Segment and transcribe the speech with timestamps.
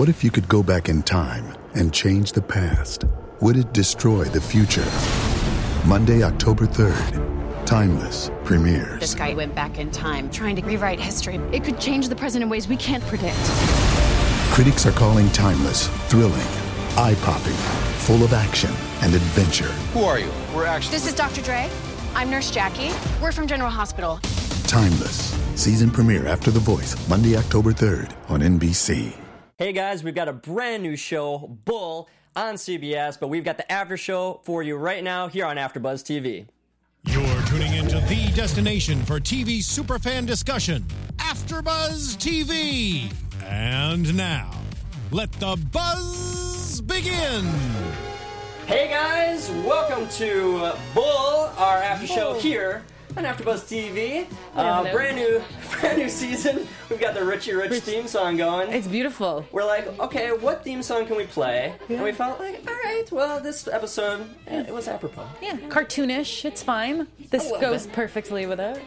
[0.00, 3.04] What if you could go back in time and change the past?
[3.42, 4.86] Would it destroy the future?
[5.86, 8.98] Monday, October 3rd, Timeless premieres.
[8.98, 11.34] This guy went back in time, trying to rewrite history.
[11.52, 13.36] It could change the present in ways we can't predict.
[14.54, 16.48] Critics are calling Timeless thrilling,
[16.96, 17.52] eye popping,
[18.06, 18.70] full of action
[19.02, 19.70] and adventure.
[19.92, 20.30] Who are you?
[20.54, 20.92] We're actually.
[20.92, 21.42] This is Dr.
[21.42, 21.68] Dre.
[22.14, 22.92] I'm Nurse Jackie.
[23.20, 24.18] We're from General Hospital.
[24.66, 25.38] Timeless.
[25.60, 29.14] Season premiere after The Voice, Monday, October 3rd on NBC.
[29.60, 33.70] Hey guys, we've got a brand new show, Bull, on CBS, but we've got the
[33.70, 36.46] after show for you right now here on AfterBuzz TV.
[37.04, 40.86] You're tuning into the destination for TV superfan discussion,
[41.18, 43.12] AfterBuzz TV.
[43.44, 44.50] And now,
[45.10, 47.44] let the buzz begin.
[48.66, 52.82] Hey guys, welcome to Bull, our after show here
[53.16, 54.26] on AfterBuzz TV.
[54.54, 54.92] Uh, hello.
[54.92, 55.42] brand new,
[55.80, 56.66] brand new season.
[56.88, 58.72] We've got the Richie Rich theme song going.
[58.72, 59.44] It's beautiful.
[59.50, 61.74] We're like, okay, what theme song can we play?
[61.88, 65.26] And we felt like, all right, well, this episode eh, it was apropos.
[65.42, 66.44] Yeah, cartoonish.
[66.44, 67.08] It's fine.
[67.30, 68.80] This goes perfectly with it.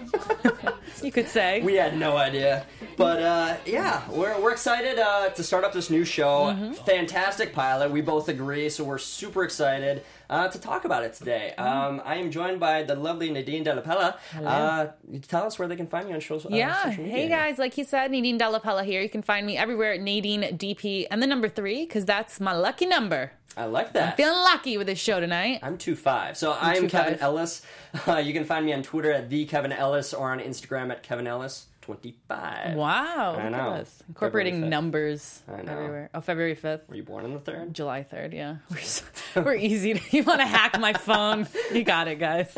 [1.03, 1.61] you could say.
[1.61, 2.65] We had no idea.
[2.95, 6.53] But uh, yeah, we're, we're excited uh, to start up this new show.
[6.53, 6.73] Mm-hmm.
[6.85, 7.91] Fantastic pilot.
[7.91, 10.03] We both agree, so we're super excited
[10.33, 11.53] uh, to talk about it today.
[11.57, 11.77] Mm-hmm.
[11.77, 14.17] Um, I am joined by the lovely Nadine Della Pella.
[14.35, 14.87] Uh,
[15.27, 16.45] tell us where they can find you on shows.
[16.45, 16.85] Uh, yeah.
[16.85, 17.19] social media.
[17.19, 19.01] Hey guys, like he said, Nadine Della Pella here.
[19.01, 22.53] You can find me everywhere at Nadine DP and the number three because that's my
[22.53, 23.33] lucky number.
[23.55, 24.11] I like that.
[24.11, 25.59] I'm Feeling lucky with this show tonight.
[25.61, 26.35] I'm two five.
[26.35, 26.89] So I'm 2'5".
[26.89, 27.61] Kevin Ellis.
[28.07, 31.03] Uh, you can find me on Twitter at the Kevin Ellis or on Instagram at
[31.03, 32.75] Kevin Ellis twenty five.
[32.75, 33.35] Wow.
[33.37, 33.83] I know.
[34.07, 35.71] Incorporating numbers I know.
[35.73, 36.09] everywhere.
[36.13, 36.87] Oh, February 5th.
[36.87, 37.73] Were you born on the third?
[37.73, 38.55] July 3rd, yeah.
[38.71, 39.03] We're, so,
[39.35, 39.95] we're easy.
[39.95, 41.45] To, you want to hack my phone?
[41.73, 42.55] You got it, guys.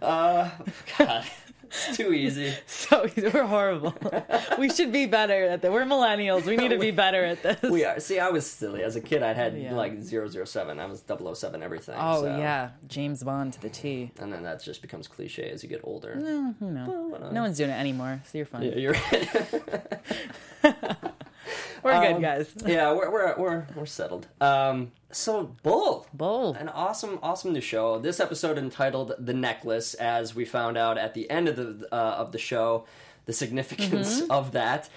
[0.00, 0.50] Uh,
[0.96, 1.24] God,
[1.70, 2.52] it's too easy.
[2.66, 3.28] So easy.
[3.28, 3.94] We're horrible.
[4.58, 5.70] We should be better at that.
[5.72, 6.44] We're millennials.
[6.44, 7.60] We need to be better at this.
[7.70, 8.00] We are.
[8.00, 9.22] See, I was silly as a kid.
[9.22, 9.74] I had Yeah.
[9.74, 10.78] like 007.
[10.80, 11.96] I was 007 everything.
[11.98, 14.10] Oh so- yeah, James Bond to the T.
[14.20, 16.14] And then that just becomes cliche as you get older.
[16.18, 18.62] You know, no one's doing it anymore, so you're fine.
[18.62, 19.98] Yeah, you're right.
[21.82, 22.52] We're Um, good, guys.
[22.66, 24.26] yeah, we're we're we're, we're settled.
[24.40, 26.54] Um, so Bull, Bull.
[26.54, 27.98] an awesome awesome new show.
[27.98, 31.96] This episode entitled "The Necklace," as we found out at the end of the uh,
[32.18, 32.84] of the show,
[33.26, 34.30] the significance Mm-hmm.
[34.30, 34.88] of that.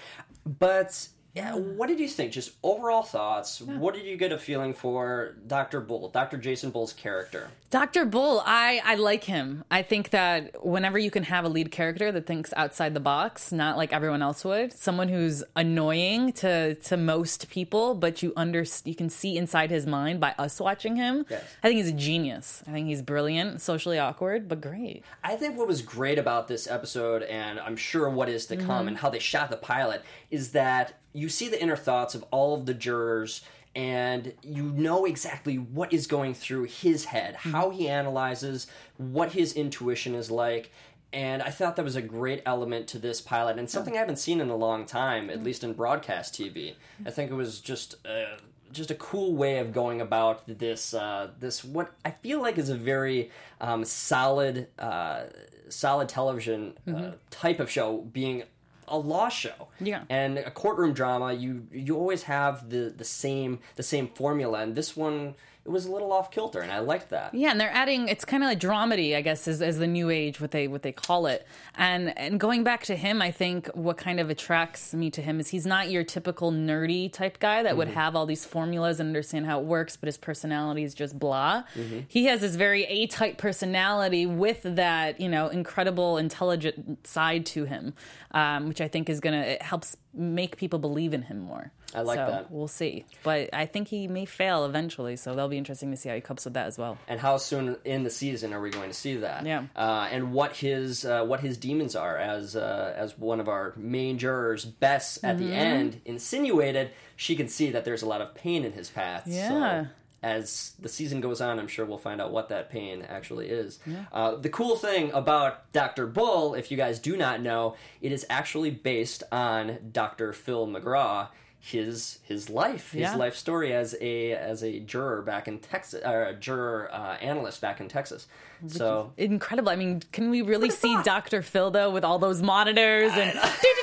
[0.44, 2.32] But yeah, uh, what did you think?
[2.32, 3.62] Just overall thoughts.
[3.62, 7.48] What did you get a feeling for Doctor Bull, Doctor Jason Bull's character?
[7.70, 8.04] Dr.
[8.04, 9.64] Bull, I, I like him.
[9.70, 13.50] I think that whenever you can have a lead character that thinks outside the box,
[13.50, 18.66] not like everyone else would, someone who's annoying to to most people, but you under
[18.84, 21.24] you can see inside his mind by us watching him.
[21.30, 21.42] Yes.
[21.62, 22.62] I think he's a genius.
[22.66, 25.02] I think he's brilliant, socially awkward, but great.
[25.24, 28.66] I think what was great about this episode, and I'm sure what is to mm-hmm.
[28.66, 32.24] come, and how they shot the pilot, is that you see the inner thoughts of
[32.30, 33.42] all of the jurors,
[33.74, 39.52] and you know exactly what is going through his head, how he analyzes, what his
[39.54, 40.70] intuition is like.
[41.12, 44.16] And I thought that was a great element to this pilot, and something I haven't
[44.16, 46.74] seen in a long time, at least in broadcast TV.
[47.04, 48.38] I think it was just uh,
[48.72, 52.70] just a cool way of going about this uh, this what I feel like is
[52.70, 53.30] a very
[53.60, 55.24] um, solid uh,
[55.68, 58.44] solid television uh, type of show, being
[58.88, 59.68] a law show.
[59.80, 60.04] Yeah.
[60.08, 61.32] and a courtroom drama.
[61.32, 65.34] You you always have the the same the same formula, and this one
[65.64, 67.34] it was a little off kilter, and I liked that.
[67.34, 70.10] Yeah, and they're adding it's kind of like dramedy, I guess, is, is the new
[70.10, 71.46] age what they what they call it.
[71.76, 75.38] And and going back to him, I think what kind of attracts me to him
[75.38, 79.08] is he's not your typical nerdy type guy that would have all these formulas and
[79.08, 81.62] understand how it works, but his personality is just blah.
[82.08, 87.66] He has this very A type personality with that, you know, incredible intelligent side to
[87.66, 87.94] him,
[88.32, 91.72] um, which I think is gonna it helps make people believe in him more.
[91.94, 92.50] I like So, that.
[92.50, 96.08] We'll see, but I think he may fail eventually, so that'll be interesting to see
[96.08, 96.96] how he copes with that as well.
[97.06, 99.44] and how soon in the season are we going to see that?
[99.44, 99.64] Yeah.
[99.76, 103.74] uh, and what his uh, what his demons are, as uh, as one of our
[103.76, 105.46] main jurors, Bess, at Mm-hmm.
[105.46, 109.24] the end insinuated, she can see that there's a lot of pain in his path.
[109.26, 109.84] Yeah.
[109.84, 109.88] So
[110.22, 113.78] as the season goes on, I'm sure we'll find out what that pain actually is.
[114.12, 116.06] Uh, the cool thing about Dr.
[116.06, 120.32] Bull, if you guys do not know, it is actually based on Dr.
[120.32, 121.28] Phil McGraw.
[121.64, 123.14] His his life, his Yeah.
[123.14, 127.60] life story as a as a juror back in Texas, or a juror uh, analyst
[127.60, 128.26] back in Texas.
[128.66, 129.70] So incredible.
[129.70, 131.40] I mean, can we really see Dr.
[131.40, 133.30] Phil though with all those monitors and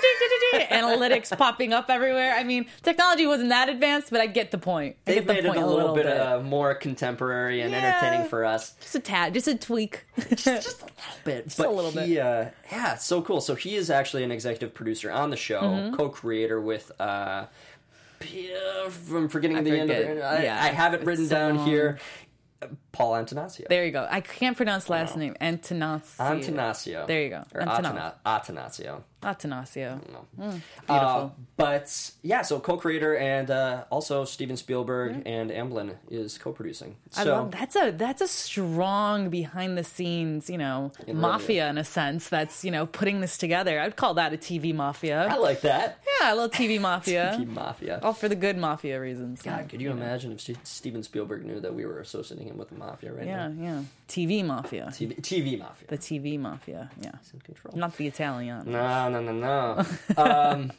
[0.54, 2.34] analytics popping up everywhere?
[2.34, 4.96] I mean, technology wasn't that advanced, but I get the point.
[5.08, 7.78] I they've get the made it point a little, bit, Uh, more contemporary and Yeah.
[8.00, 8.74] entertaining for us.
[8.82, 10.06] just a tad, just a tweak.
[10.30, 10.90] just a little
[11.24, 11.46] bit.
[11.46, 13.42] Just but a little he, Uh, yeah, it's so cool.
[13.42, 15.96] So he is actually an executive producer on the show, Mm-hmm.
[15.96, 17.46] co-creator with uh,
[18.22, 20.22] I'm forgetting the end of it.
[20.22, 21.68] I, Yeah, I have it written down long.
[21.68, 22.00] here.
[22.92, 23.68] Paul Antanasio.
[23.70, 24.06] There you go.
[24.10, 25.34] I can't pronounce last name.
[25.40, 26.18] Antanasio.
[26.18, 27.08] Antanasio.
[27.08, 27.46] There you go.
[27.56, 28.16] Or Antana-
[29.22, 30.00] Atana- Atanasio.
[30.38, 30.62] Atanasio.
[30.88, 31.36] Uh, Beautiful.
[31.58, 36.96] but yeah, so co-creator and uh, also Steven Spielberg and Amblin is co-producing.
[37.12, 41.70] So I love that's a that's a strong behind the scenes, you know, really mafia
[41.70, 42.30] in a sense.
[42.30, 43.80] That's you know putting this together.
[43.80, 45.28] I'd call that a TV mafia.
[45.30, 46.00] I like that.
[46.22, 47.36] yeah, a little TV mafia.
[47.40, 48.00] TV mafia.
[48.04, 49.42] All for the good mafia reasons.
[49.42, 52.76] God, could you imagine if Steven Spielberg knew that we were associating him with the
[52.76, 53.62] mafia right Yeah, now?
[53.64, 53.82] Yeah, yeah.
[54.10, 54.88] TV mafia.
[54.92, 55.88] TV, TV mafia.
[55.88, 56.90] The TV mafia.
[57.02, 57.12] Yeah.
[57.34, 57.74] in control.
[57.78, 58.72] Not the Italian.
[58.72, 59.86] No, no, no, no.
[60.18, 60.72] um,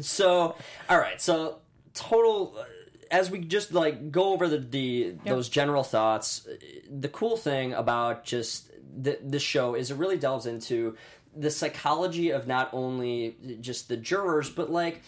[0.00, 0.56] so,
[0.90, 1.20] all right.
[1.20, 1.58] So,
[1.94, 2.54] total.
[2.58, 2.64] uh,
[3.10, 6.56] As we just like go over the, the those general thoughts, uh,
[6.90, 8.70] the cool thing about just
[9.04, 10.96] the, this show is it really delves into
[11.44, 15.02] the psychology of not only just the jurors, but like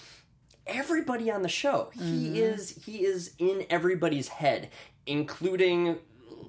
[0.67, 1.91] everybody on the show.
[1.95, 4.69] He is he is in everybody's head,
[5.07, 5.97] including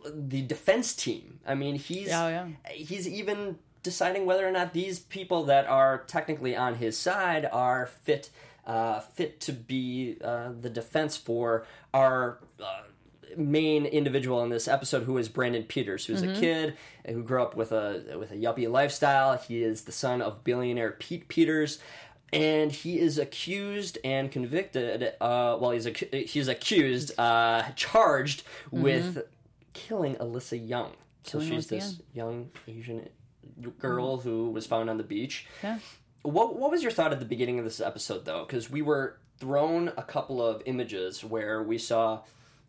[0.06, 1.40] the defense team.
[1.46, 2.48] I mean, he's Oh, yeah.
[2.72, 7.86] he's even deciding whether or not these people that are technically on his side are
[7.86, 8.30] fit
[8.66, 12.82] uh, fit to be uh, the defense for our uh,
[13.36, 16.76] main individual in this episode, who is Brandon Peters, who's a kid
[17.08, 19.38] who grew up with a with a yuppie lifestyle.
[19.38, 21.80] He is the son of billionaire Pete Peters.
[22.32, 25.02] And he is accused and convicted.
[25.20, 29.24] Uh, well, he's ac- he's accused, uh, charged with
[29.80, 30.92] killing Alyssa Young.
[31.24, 33.08] So she's Alyssa this young Asian
[33.78, 35.48] girl who was found on the beach.
[35.64, 35.80] Yeah.
[36.24, 38.46] What what was your thought at the beginning of this episode though?
[38.46, 42.22] Because we were thrown a couple of images where we saw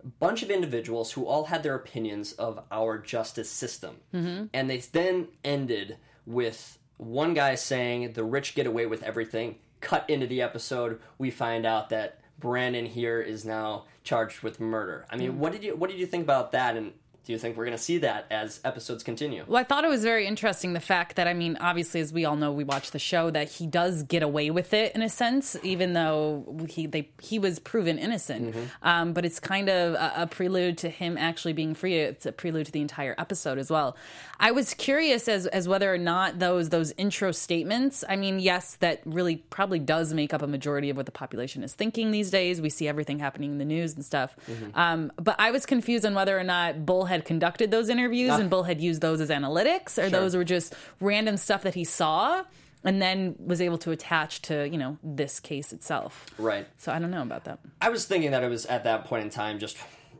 [0.02, 4.46] a bunch of individuals who all had their opinions of our justice system, mm-hmm.
[4.54, 5.96] and they then ended
[6.26, 9.56] with one guy saying the rich get away with everything.
[9.80, 15.06] Cut into the episode, we find out that Brandon here is now charged with murder.
[15.10, 15.36] I mean, mm.
[15.36, 16.76] what did you what did you think about that?
[16.76, 16.92] And
[17.24, 19.44] do you think we're going to see that as episodes continue?
[19.46, 22.24] Well, I thought it was very interesting the fact that I mean, obviously, as we
[22.24, 25.08] all know, we watch the show that he does get away with it in a
[25.08, 28.56] sense, even though he they he was proven innocent.
[28.82, 31.98] Um, but it's kind of a, a prelude to him actually being free.
[31.98, 33.96] It's a prelude to the entire episode as well.
[34.38, 38.02] I was curious as as whether or not those those intro statements.
[38.08, 41.62] I mean, yes, that really probably does make up a majority of what the population
[41.62, 42.60] is thinking these days.
[42.62, 44.34] We see everything happening in the news and stuff.
[44.74, 48.48] Um, but I was confused on whether or not Bull had conducted those interviews and
[48.48, 52.42] Bull had used those as analytics, or those were just random stuff that he saw
[52.82, 56.24] and then was able to attach to you know this case itself.
[56.38, 56.66] Right.
[56.78, 57.58] So I don't know about that.
[57.82, 59.76] I was thinking that it was at that point in time just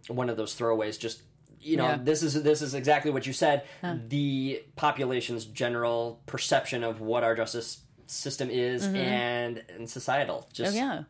[0.09, 0.99] one of those throwaways.
[1.01, 1.23] Just
[1.63, 1.99] you know, Yeah.
[2.03, 3.65] this is this is exactly what you said.
[3.83, 10.49] The population's general perception of what our justice system is and and societal.
[10.53, 10.85] Just Mm-hmm.
[10.85, 11.03] Oh yeah.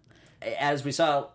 [0.42, 1.26] As we saw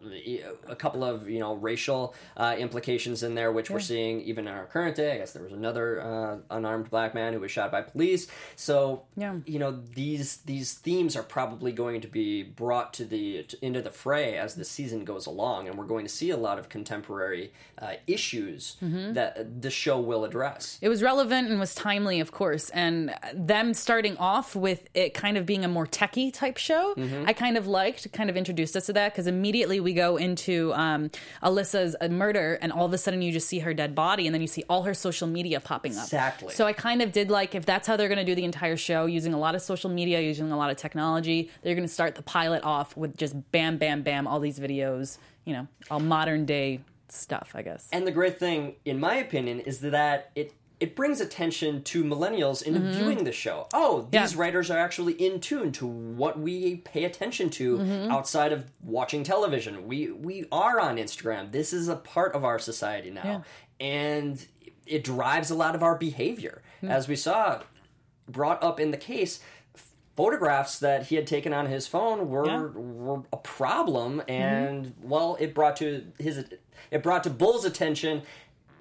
[0.67, 4.53] a couple of you know racial uh, implications in there, which we're seeing even in
[4.53, 5.13] our current day.
[5.13, 8.27] I guess there was another uh, unarmed black man who was shot by police.
[8.55, 9.35] So Yeah.
[9.45, 13.81] you know these these themes are probably going to be brought to the to, into
[13.81, 16.69] the fray as the season goes along, and we're going to see a lot of
[16.69, 19.13] contemporary uh, issues Mm-hmm.
[19.13, 20.77] that the show will address.
[20.81, 22.69] It was relevant and was timely, of course.
[22.71, 26.93] And them starting off with it kind of being a more techie type show,
[27.25, 30.73] I kind of liked, kind of introduced us to that because immediately we go into
[30.73, 31.09] um,
[31.41, 34.33] Alyssa's uh, murder, and all of a sudden you just see her dead body, and
[34.33, 36.03] then you see all her social media popping up.
[36.03, 36.53] Exactly.
[36.53, 38.77] So I kind of did like if that's how they're going to do the entire
[38.77, 41.93] show, using a lot of social media, using a lot of technology, they're going to
[41.93, 45.99] start the pilot off with just bam, bam, bam, all these videos, you know, all
[45.99, 47.87] modern day stuff, I guess.
[47.91, 52.61] And the great thing, in my opinion, is that it it brings attention to millennials
[52.61, 52.91] in mm-hmm.
[52.91, 53.67] viewing the show.
[53.73, 54.41] Oh, these Yeah.
[54.41, 58.11] writers are actually in tune to what we pay attention to mm-hmm.
[58.11, 59.87] outside of watching television.
[59.87, 61.51] We we are on Instagram.
[61.51, 63.43] This is a part of our society now,
[63.79, 64.45] and
[64.85, 66.91] it drives a lot of our behavior, hmm.
[66.91, 67.61] as we saw
[68.29, 69.39] brought up in the case.
[70.15, 72.69] Photographs that he had taken on his phone were Yeah.
[72.73, 74.31] were a problem, mm-hmm.
[74.31, 76.45] and well, it brought to his
[76.91, 78.21] it brought to Bull's attention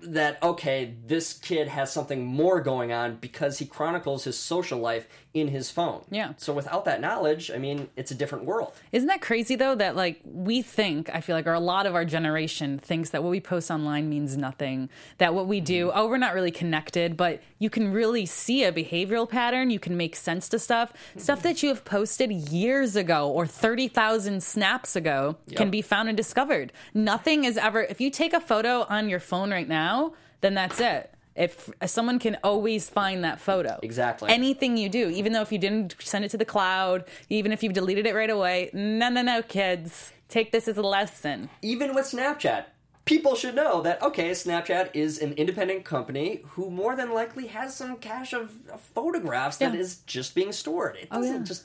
[0.07, 5.07] that okay, this kid has something more going on because he chronicles his social life
[5.35, 6.05] in his phone.
[6.11, 6.33] Yeah.
[6.37, 8.73] So without that knowledge, I mean, it's a different world.
[8.93, 9.75] Isn't that crazy though?
[9.75, 13.23] That like we think, I feel like, or a lot of our generation thinks that
[13.23, 14.89] what we post online means nothing.
[15.19, 15.99] That what we do, mm-hmm.
[15.99, 19.71] oh, we're not really connected, but you can really see a behavioral pattern.
[19.71, 20.93] You can make sense to stuff.
[20.93, 21.21] Mm-hmm.
[21.21, 26.17] Stuff that you have posted years ago or 30,000 snaps ago can be found and
[26.17, 26.73] discovered.
[26.95, 29.94] Nothing is ever, if you take a photo on your phone right now,
[30.41, 31.11] then that's it.
[31.37, 34.31] If someone can always find that photo, Exactly.
[34.31, 37.63] anything you do, even though if you didn't send it to the cloud, even if
[37.63, 41.51] you've deleted it right away, no, no, no, kids, take this as a lesson.
[41.61, 42.67] even with Snapchat,
[43.05, 47.75] people should know that okay, Snapchat is an independent company who more than likely has
[47.75, 49.81] some cache of, of photographs that Yeah.
[49.81, 50.97] is just being stored.
[51.03, 51.43] It oh, doesn't yeah.
[51.53, 51.65] just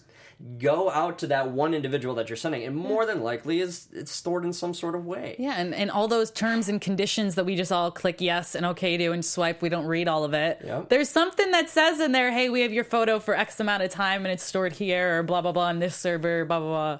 [0.57, 2.61] go out to that one individual that you're sending.
[2.61, 5.35] It more than likely is it's stored in some sort of way.
[5.37, 8.65] Yeah, and, and all those terms and conditions that we just all click yes and
[8.67, 10.61] okay to and swipe, we don't read all of it.
[10.63, 10.89] Yep.
[10.89, 13.91] There's something that says in there, hey, we have your photo for X amount of
[13.91, 16.99] time and it's stored here or blah, blah, blah on this server, blah, blah, blah.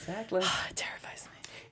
[0.00, 0.40] Exactly.
[0.76, 1.07] Me.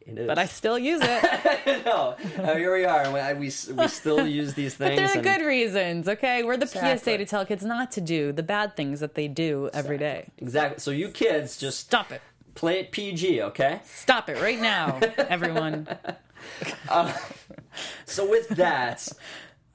[0.06, 0.26] It is.
[0.26, 1.82] But I still use it.
[1.84, 3.10] no, Uh, here we are.
[3.34, 5.00] We, we, we still use these things.
[5.00, 6.42] but They're the good reasons, okay?
[6.44, 6.98] We're the Exactly.
[7.14, 10.28] PSA to tell kids not to do the bad things that they do every day.
[10.38, 10.78] Exactly.
[10.80, 12.20] So you kids just Stop it.
[12.54, 13.80] play it PG, okay?
[13.84, 15.88] Stop it right now, everyone.
[18.04, 19.08] So with that,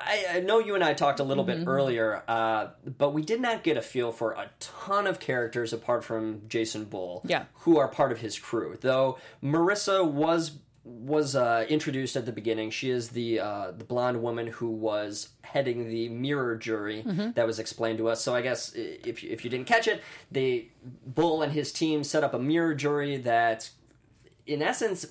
[0.05, 1.59] I, I know you and I talked a little Mm-hmm.
[1.65, 2.67] bit earlier, uh,
[2.97, 6.85] but we did not get a feel for a ton of characters apart from Jason
[6.85, 7.45] Bull, Yeah.
[7.59, 8.77] who are part of his crew.
[8.79, 12.71] Though Marissa was was uh, introduced at the beginning.
[12.71, 17.31] She is the uh, the blonde woman who was heading the mirror jury Mm-hmm.
[17.33, 18.21] that was explained to us.
[18.23, 20.67] So I guess if you, if you didn't catch it, the
[21.05, 23.69] Bull and his team set up a mirror jury that,
[24.47, 25.05] in essence,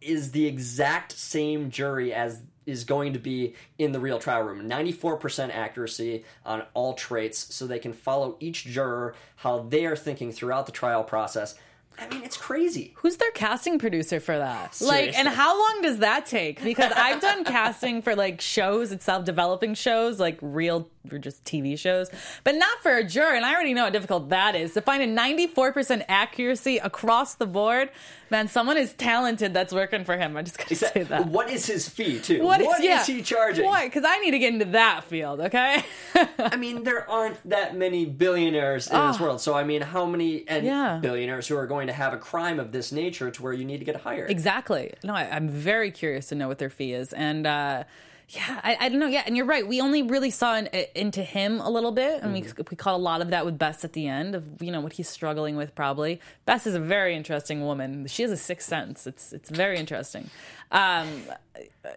[0.00, 4.68] is the exact same jury as is going to be in the real trial room.
[4.68, 10.32] 94% accuracy on all traits, so they can follow each juror how they are thinking
[10.32, 11.54] throughout the trial process.
[11.98, 12.92] I mean, it's crazy.
[12.96, 14.80] Who's their casting producer for that?
[14.80, 16.62] Like, and how long does that take?
[16.62, 21.78] Because I've done casting for like shows, itself developing shows, like real or just TV
[21.78, 22.10] shows,
[22.44, 23.34] but not for a juror.
[23.34, 27.46] And I already know how difficult that is to find a 94% accuracy across the
[27.46, 27.90] board.
[28.30, 30.36] Man, someone is talented that's working for him.
[30.36, 31.26] I just gotta say that.
[31.26, 32.42] What is his fee, too?
[32.42, 33.04] What is, what is yeah.
[33.04, 33.64] he charging?
[33.66, 33.86] Why?
[33.86, 35.84] Because I need to get into that field, okay?
[36.38, 39.40] I mean, there aren't that many billionaires in this world.
[39.40, 40.94] So, I mean, how many and Ah.
[40.94, 40.98] Yeah.
[41.00, 43.78] billionaires who are going to have a crime of this nature to where you need
[43.78, 44.30] to get hired?
[44.30, 44.92] Exactly.
[45.04, 47.84] No, I, I'm very curious to know what their fee is, and uh,
[48.28, 49.06] yeah, I, I don't know.
[49.06, 49.66] Yeah, and you're right.
[49.66, 52.70] We only really saw in, into him a little bit, and we mm.
[52.70, 54.94] we caught a lot of that with Bess at the end of you know what
[54.94, 55.74] he's struggling with.
[55.74, 58.06] Probably Bess is a very interesting woman.
[58.06, 59.06] She has a sixth sense.
[59.06, 60.30] It's it's very interesting.
[60.74, 61.08] Um,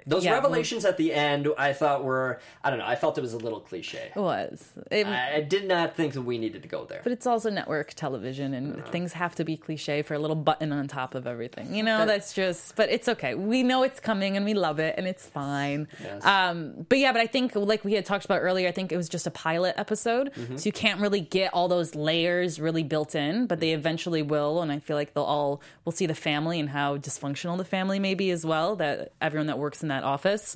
[0.06, 3.22] Those yeah, revelations at the end, I thought were, I don't know, I felt it
[3.22, 4.12] was a little cliche.
[4.16, 4.68] it was.
[4.92, 7.00] It, I, I did not think that we needed to go there.
[7.04, 10.72] but it's also network television, and things have to be cliche for a little button
[10.74, 11.74] on top of everything.
[11.74, 12.76] You know, that's just.
[12.76, 13.34] But it's okay.
[13.34, 15.88] We know it's coming, and we love it, and it's fine.
[16.04, 16.24] Yes.
[16.24, 18.98] Um, but yeah, but I think like we had talked about earlier, I think it
[18.98, 20.58] was just a pilot episode, Mm-hmm.
[20.58, 23.48] so you can't really get all those layers really built in.
[23.48, 26.70] But they eventually will, and I feel like they'll all we'll see the family and
[26.70, 28.67] how dysfunctional the family may be as well.
[28.76, 30.56] That everyone that works in that office.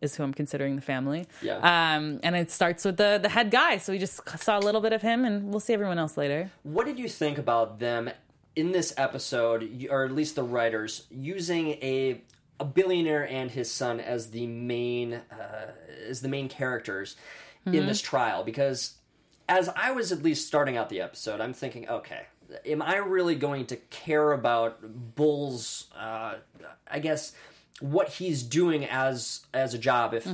[0.00, 1.20] Is who I'm considering the family.
[1.20, 1.46] Mm-hmm.
[1.46, 1.94] Yeah.
[1.94, 3.76] Um, and it starts with the the head guy.
[3.76, 6.50] So we just saw a little bit of him, and we'll see everyone else later.
[6.64, 8.10] What did you think about them
[8.56, 12.20] in this episode, or at least the writers, using a
[12.58, 15.70] a billionaire and his son as the main uh,
[16.08, 17.14] as the main characters
[17.64, 18.42] in this trial?
[18.42, 18.94] Because
[19.48, 22.26] as I was at least starting out the episode, I'm thinking, okay,
[22.66, 25.86] am I really going to care about Bull's?
[25.96, 26.34] Uh,
[26.90, 27.32] I guess
[27.80, 30.26] what he's doing as as a job if.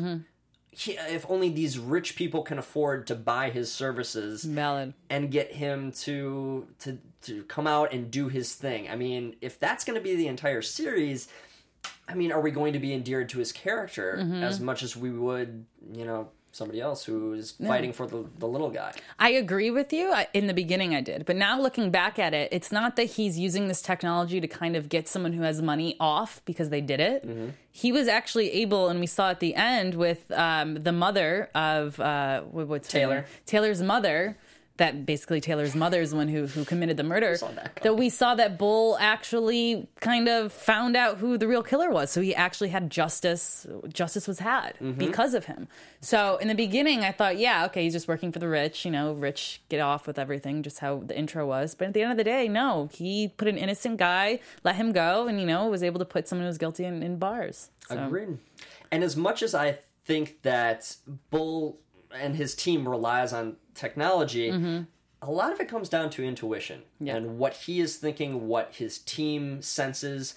[0.71, 4.95] He, if only these rich people can afford to buy his services Valid.
[5.11, 8.89] and get him to to to come out and do his thing.
[8.89, 11.27] I mean, if that's going to be the entire series,
[12.09, 14.43] I mean, are we going to be endeared to his character Mm-hmm.
[14.45, 15.65] as much as we would,
[15.95, 18.93] you know, somebody else who is fighting for the the little guy?
[19.19, 20.13] I agree with you.
[20.13, 21.25] I- In the beginning, I did.
[21.25, 24.77] But now looking back at it, it's not that he's using this technology to kind
[24.77, 27.27] of get someone who has money off because they did it.
[27.27, 27.49] Mm-hmm.
[27.71, 31.99] He was actually able, and we saw at the end with um, the mother of
[32.01, 33.25] uh, what's Taylor.
[33.47, 34.37] Taylor's mother.
[34.79, 37.37] That basically Taylor's mother is the one who who committed the murder.
[37.37, 41.63] saw that that we saw that Bull actually kind of found out who the real
[41.63, 42.11] killer was.
[42.11, 43.67] So he actually had justice.
[43.93, 44.99] Justice was had Mm-hmm.
[44.99, 45.69] because of him.
[46.01, 48.85] So in the beginning, I thought, yeah, okay, he's just working for the rich.
[48.85, 51.75] You know, rich get off with everything, just how the intro was.
[51.75, 54.93] But at the end of the day, no, he put an innocent guy, let him
[54.93, 57.71] go, and you know was able to put someone who was guilty in, in bars.
[57.89, 57.99] So.
[58.05, 58.39] Agreed.
[58.93, 60.97] And as much as I think that
[61.31, 61.79] Bull
[62.13, 64.51] and his team relies on technology,
[65.21, 67.07] a lot of it comes down to intuition Mm-hmm.
[67.07, 67.17] Yeah.
[67.17, 70.35] and what he is thinking, what his team senses,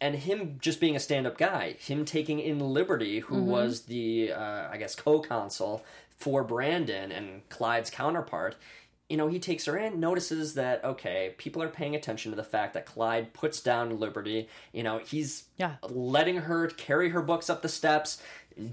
[0.00, 1.76] and him just being a stand-up guy.
[1.78, 3.46] Him taking in Liberty, who Mm-hmm.
[3.50, 5.84] was the uh, I guess co-counsel
[6.18, 8.56] for Brandon and Clyde's counterpart.
[9.08, 12.42] you know, he takes her in, notices that okay, people are paying attention to the
[12.42, 14.48] fact that Clyde puts down Liberty.
[14.72, 15.76] You know, he's Yeah.
[15.88, 18.20] letting her carry her books up the steps.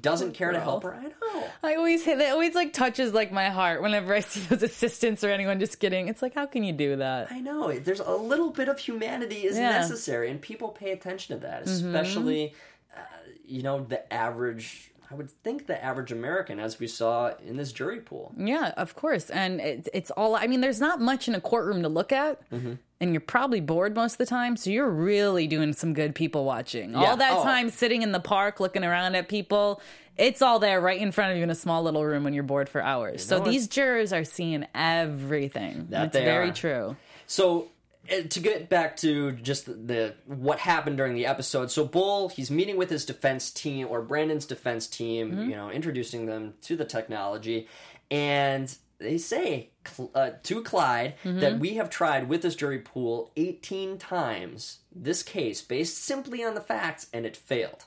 [0.02, 0.94] Doesn't care to help her.
[0.94, 1.44] I know.
[1.62, 5.25] I always hit that always like touches like my heart whenever I see those assistants
[5.25, 7.30] or anyone just getting it's like how can you do that?
[7.32, 7.72] I know.
[7.78, 9.72] There's a little bit of humanity is Yeah.
[9.72, 9.82] Mm-hmm.
[9.82, 12.54] necessary, and people pay attention to that, especially,
[12.96, 13.02] uh,
[13.46, 14.90] you know, the average.
[15.13, 18.34] I would think the average American, as we saw in this jury pool.
[18.36, 19.29] Yeah, of course.
[19.29, 22.50] And it, it's all, I mean, there's not much in a courtroom to look at.
[22.50, 22.74] Mm-hmm.
[23.00, 24.58] And you're probably bored most of the time.
[24.58, 26.91] So you're really doing some good people watching.
[26.93, 26.98] Yeah.
[27.12, 27.43] All that Oh.
[27.43, 29.82] time sitting in the park looking around at people.
[30.17, 32.43] It's all there right in front of you in a small little room when you're
[32.43, 33.24] bored for hours.
[33.24, 35.88] so know, these jurors are seeing everything.
[35.89, 36.53] That it's very are.
[36.53, 36.96] true.
[37.27, 37.67] So
[38.10, 42.77] to get back to just the what happened during the episode, so Bull he's meeting
[42.77, 45.50] with his defense team or Brandon's defense team, Mm-hmm.
[45.50, 47.67] you know, introducing them to the technology,
[48.12, 49.69] and they say
[50.15, 51.39] uh, to Clyde Mm-hmm.
[51.39, 56.55] that we have tried with this jury pool 18 times this case based simply on
[56.55, 57.86] the facts, and it failed.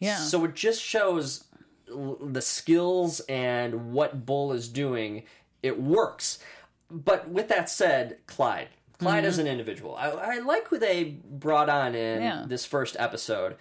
[0.00, 0.16] Yeah.
[0.18, 1.44] So it just shows
[1.90, 5.22] l- the skills and what Bull is doing.
[5.62, 6.38] It works.
[6.90, 8.68] But with that said, Clyde.
[9.02, 9.46] Clyde as mm-hmm.
[9.46, 9.96] an individual.
[9.96, 12.44] I, I like who they brought on in Yeah.
[12.46, 13.56] this first episode.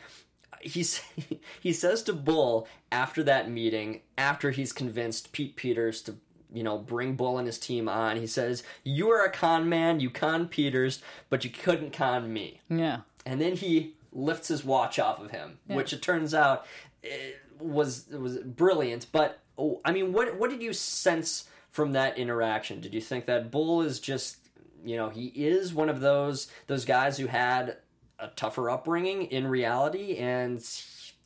[0.62, 1.02] He's,
[1.60, 6.16] he says to Bull after that meeting, after he's convinced Pete Peters to,
[6.54, 10.00] you know, bring Bull and his team on, he says, You are a con man,
[10.00, 13.00] you con Peters, but you couldn't con me yeah.
[13.26, 16.66] and then he lifts his watch off of him, which it turns out
[17.02, 19.08] it was it was brilliant.
[19.12, 22.82] But oh, I mean, what what did you sense from that interaction?
[22.82, 24.38] Did you think that Bull is just
[24.84, 27.78] you know he is one of those those guys who had
[28.20, 30.62] a tougher upbringing in reality and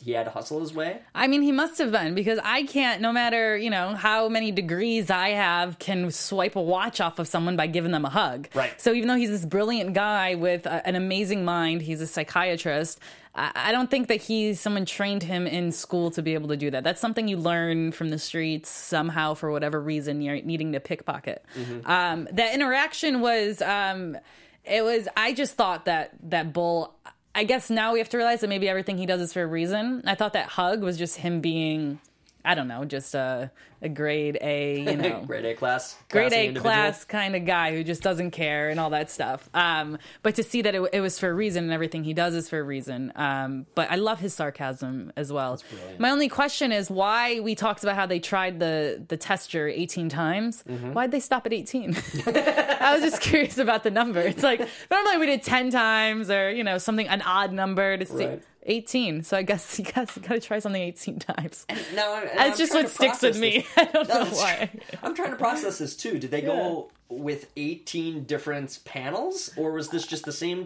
[0.03, 0.99] he had to hustle his way?
[1.15, 4.51] I mean, he must have been because I can't, no matter, you know, how many
[4.51, 8.47] degrees I have, can swipe a watch off of someone by giving them a hug.
[8.53, 8.79] Right.
[8.79, 12.99] So even though he's this brilliant guy with a, an amazing mind, he's a psychiatrist.
[13.33, 16.57] I, I don't think that he's someone trained him in school to be able to
[16.57, 16.83] do that.
[16.83, 21.43] That's something you learn from the streets somehow for whatever reason you're needing to pickpocket.
[21.85, 24.17] Um, that interaction was, um,
[24.65, 26.93] it was, I just thought that, that Bull,
[27.37, 29.47] I guess now we have to realize that maybe everything he does is for a
[29.47, 30.01] reason.
[30.05, 31.99] I thought that hug was just him being,
[32.45, 36.45] I don't know, just a, a grade A, you know, Grade A class, grade A
[36.45, 36.61] individual.
[36.61, 39.49] class kind of guy who just doesn't care and all that stuff.
[39.53, 42.35] Um, but to see that it, it was for a reason and everything he does
[42.35, 43.11] is for a reason.
[43.15, 45.59] Um, but I love his sarcasm as well.
[45.99, 50.09] My only question is why we talked about how they tried the the tester 18
[50.09, 50.63] times.
[50.69, 50.93] Mm-hmm.
[50.93, 51.95] Why'd they stop at 18?
[52.27, 54.19] I was just curious about the number.
[54.19, 54.59] It's like
[54.91, 58.25] normally we did 10 times or you know something an odd number to see.
[58.27, 58.43] Right.
[58.65, 59.23] 18.
[59.23, 61.65] So I guess you guys got to try something 18 times.
[61.95, 63.59] Now, and That's I'm just what sticks with me.
[63.59, 63.67] this.
[63.77, 64.69] I don't No, know why.
[64.71, 64.99] true.
[65.03, 66.17] I'm trying to process this too.
[66.19, 70.65] Did they go with 18 different panels, or was this just the same?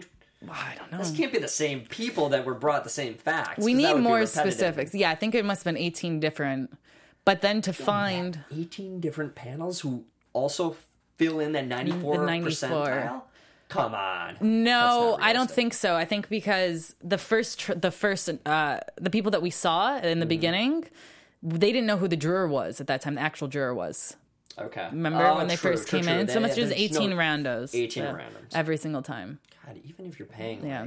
[0.50, 0.98] I don't know.
[0.98, 3.62] This can't be the same people that were brought the same facts.
[3.62, 4.94] We need more specifics.
[4.94, 6.76] Yeah, I think it must have been 18 different.
[7.26, 10.76] But then to find 18 different panels who also
[11.18, 12.68] fill in that 94 The 94.
[12.70, 13.22] percentile.
[13.70, 14.36] Come on.
[14.40, 15.96] no, I don't think so.
[15.96, 20.18] I think because the first tr- the first uh the people that we saw in
[20.20, 20.84] the beginning,
[21.42, 23.14] they didn't know who the juror was at that time.
[23.14, 24.16] The actual juror was.
[24.58, 24.86] Okay.
[24.90, 26.14] Remember Oh, when they true, first true, came true.
[26.20, 26.28] in?
[26.28, 27.74] So They- must there's just 18 no- randos.
[27.74, 28.12] 18 Yeah.
[28.12, 28.54] randoms.
[28.54, 29.38] Every single time.
[29.64, 30.82] God, even if you're paying Yeah.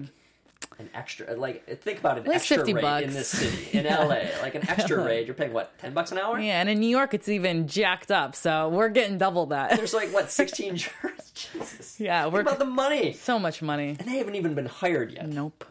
[0.71, 3.03] like an extra, like think about an least extra 50 rate bucks.
[3.05, 6.17] in this city, in LA, like an extra rate, you're paying what, 10 bucks an
[6.17, 6.37] hour?
[6.39, 8.35] Yeah, and in New York it's even jacked up.
[8.35, 9.77] So we're getting double that.
[9.77, 11.12] There's like what, 16 jurors?
[11.33, 11.99] Jesus.
[11.99, 13.13] Yeah, Think we're about the money.
[13.13, 13.95] so much money.
[13.99, 15.27] And they haven't even been hired yet.
[15.29, 15.65] Nope.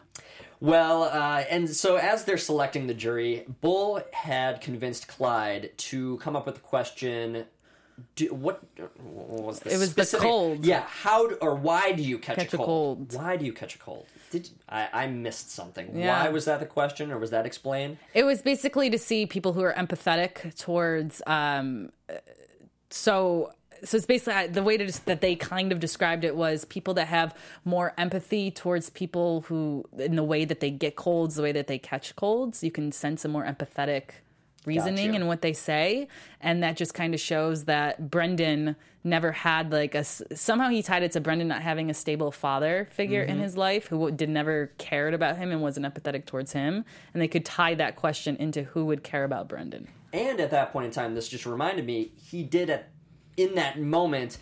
[0.59, 6.35] Well, uh, and so as they're selecting the jury, Bull had convinced Clyde to come
[6.37, 7.45] up with a question.
[8.15, 8.63] Do, what,
[9.03, 9.73] what was this?
[9.73, 10.65] It was the cold.
[10.65, 13.13] Yeah, how or why do you catch, Catch a, cold?
[13.13, 14.05] Why do you catch a cold?
[14.31, 15.95] Did I, I missed something?
[15.95, 16.23] Yeah.
[16.23, 17.97] Why was that the question, or was that explained?
[18.13, 21.21] It was basically to see people who are empathetic towards.
[21.27, 21.91] Um,
[22.89, 23.51] so,
[23.83, 27.07] so it's basically the way to that they kind of described it was people that
[27.07, 31.51] have more empathy towards people who, in the way that they get colds, the way
[31.51, 32.63] that they catch colds.
[32.63, 34.11] You can sense a more empathetic
[34.65, 36.07] reasoning in what they say,
[36.39, 41.03] and that just kind of shows that Brendan never had like a somehow he tied
[41.03, 43.43] it to Brendan not having a stable father figure in mm-hmm.
[43.43, 47.27] his life who did never cared about him and wasn't empathetic towards him, and they
[47.27, 49.87] could tie that question into who would care about Brendan.
[50.13, 52.89] And at that point in time, this just reminded me he did at
[53.37, 54.37] in that moment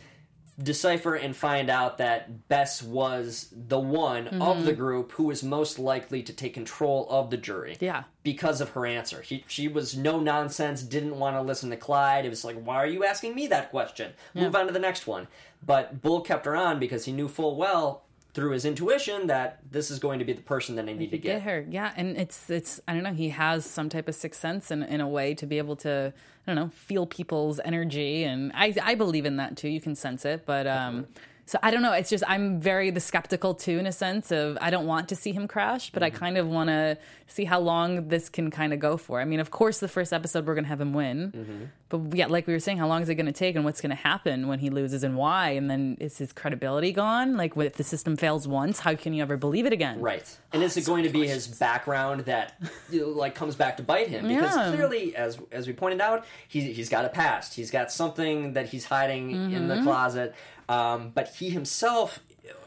[0.61, 4.41] decipher and find out that Bess was the one Mm-hmm.
[4.41, 7.77] of the group who was most likely to take control of the jury.
[7.79, 8.03] Yeah.
[8.21, 9.21] Because of her answer.
[9.21, 12.25] He, she was no nonsense, didn't want to listen to Clyde.
[12.25, 14.13] It was like, why are you asking me that question?
[14.35, 15.27] Move on to the next one.
[15.65, 19.91] But Bull kept her on because he knew full well through his intuition that this
[19.91, 21.41] is going to be the person that I need to get get.
[21.43, 24.71] her yeah and it's it's i don't know he has some type of sixth sense
[24.71, 26.13] in, in a way to be able to
[26.47, 29.95] i don't know feel people's energy and i i believe in that too you can
[29.95, 31.07] sense it but um
[31.51, 34.57] so i don't know it's just i'm very the skeptical too in a sense of
[34.61, 37.59] i don't want to see him crash but i kind of want to see how
[37.59, 40.55] long this can kind of go for i mean of course the first episode we're
[40.55, 43.15] going to have him win but yeah like we were saying how long is it
[43.15, 45.97] going to take and what's going to happen when he loses and why and then
[45.99, 49.65] is his credibility gone like if the system fails once how can you ever believe
[49.65, 50.27] it again Right.
[50.53, 52.53] And is it going to be his background that
[52.89, 54.27] you know, like comes back to bite him?
[54.27, 54.71] Because Yeah.
[54.73, 57.53] clearly, as as we pointed out, he he's got a past.
[57.53, 59.67] He's got something that he's hiding in Mm-hmm.
[59.69, 60.35] the closet.
[60.71, 62.19] Um, but he himself,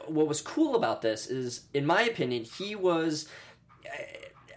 [0.06, 3.28] what was cool about this is, in my opinion, he was.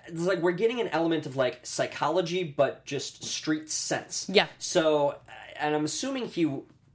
[0.10, 4.30] It's like we're getting an element of like psychology, but just street sense.
[4.32, 4.48] Yeah.
[4.58, 5.16] So,
[5.60, 6.46] and I'm assuming he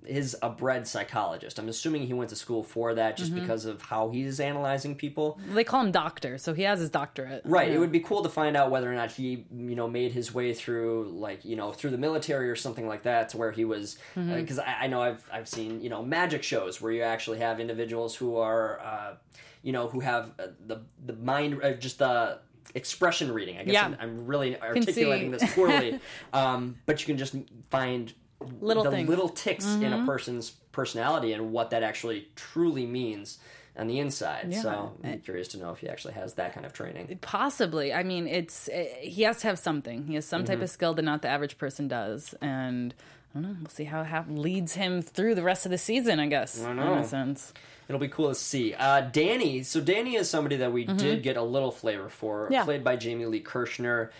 [0.06, 1.58] is a bred psychologist.
[1.58, 3.40] I'm assuming he went to school for that just Mm-hmm.
[3.40, 5.38] because of how he's analyzing people.
[5.54, 7.42] They call him doctor, so he has his doctorate.
[7.44, 7.70] Right.
[7.70, 10.34] It would be cool to find out whether or not he, you know, made his
[10.34, 13.64] way through, like, you know, through the military or something like that, to where he
[13.64, 13.96] was.
[14.16, 14.34] Mm-hmm.
[14.34, 17.60] Because I, I know I've I've seen, you know, magic shows where you actually have
[17.60, 19.14] individuals who are, uh,
[19.62, 22.40] you know, who have uh, the the mind, uh, just the
[22.74, 23.58] expression reading.
[23.58, 23.84] I guess Yeah.
[23.86, 26.00] I'm, I'm really articulating this poorly,
[26.32, 27.34] um, but you can just
[27.70, 28.12] find
[28.60, 29.02] Little the things.
[29.02, 29.10] Mm-hmm.
[29.10, 33.38] little ticks in a person's personality and what that actually truly means
[33.78, 34.54] on the inside.
[34.54, 37.18] So I'm curious to know if he actually has that kind of training.
[37.22, 37.92] Possibly.
[37.94, 40.06] I mean, it's eh, he has to have something.
[40.06, 40.52] He has some Mm-hmm.
[40.52, 42.94] type of skill that not the average person does, and
[43.34, 43.56] I don't know.
[43.60, 46.20] We'll see how it leads him through the rest of the season.
[46.20, 46.62] I guess.
[46.62, 46.94] I In know.
[46.98, 47.52] a sense.
[47.88, 48.74] It'll be cool to see.
[48.74, 49.62] Uh, Danny.
[49.64, 52.52] So Danny is somebody that we did get a little flavor for, Mm-hmm.
[52.52, 52.64] Yeah.
[52.64, 54.10] played by Jaime Lee Kirchner.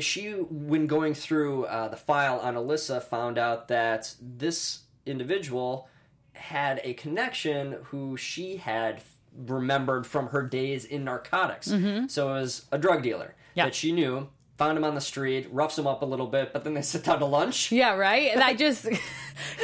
[0.00, 5.88] She, when going through uh, the file on Alyssa, found out that this individual
[6.34, 9.02] had a connection who she had
[9.36, 11.66] remembered from her days in narcotics.
[12.12, 13.58] So it was a drug dealer Mm-hmm.
[13.58, 13.64] Yeah.
[13.66, 14.28] that she knew.
[14.58, 17.04] Found him on the street, roughs him up a little bit, but then they sit
[17.04, 17.70] down to lunch.
[17.72, 18.30] Yeah, right.
[18.32, 19.00] And I just because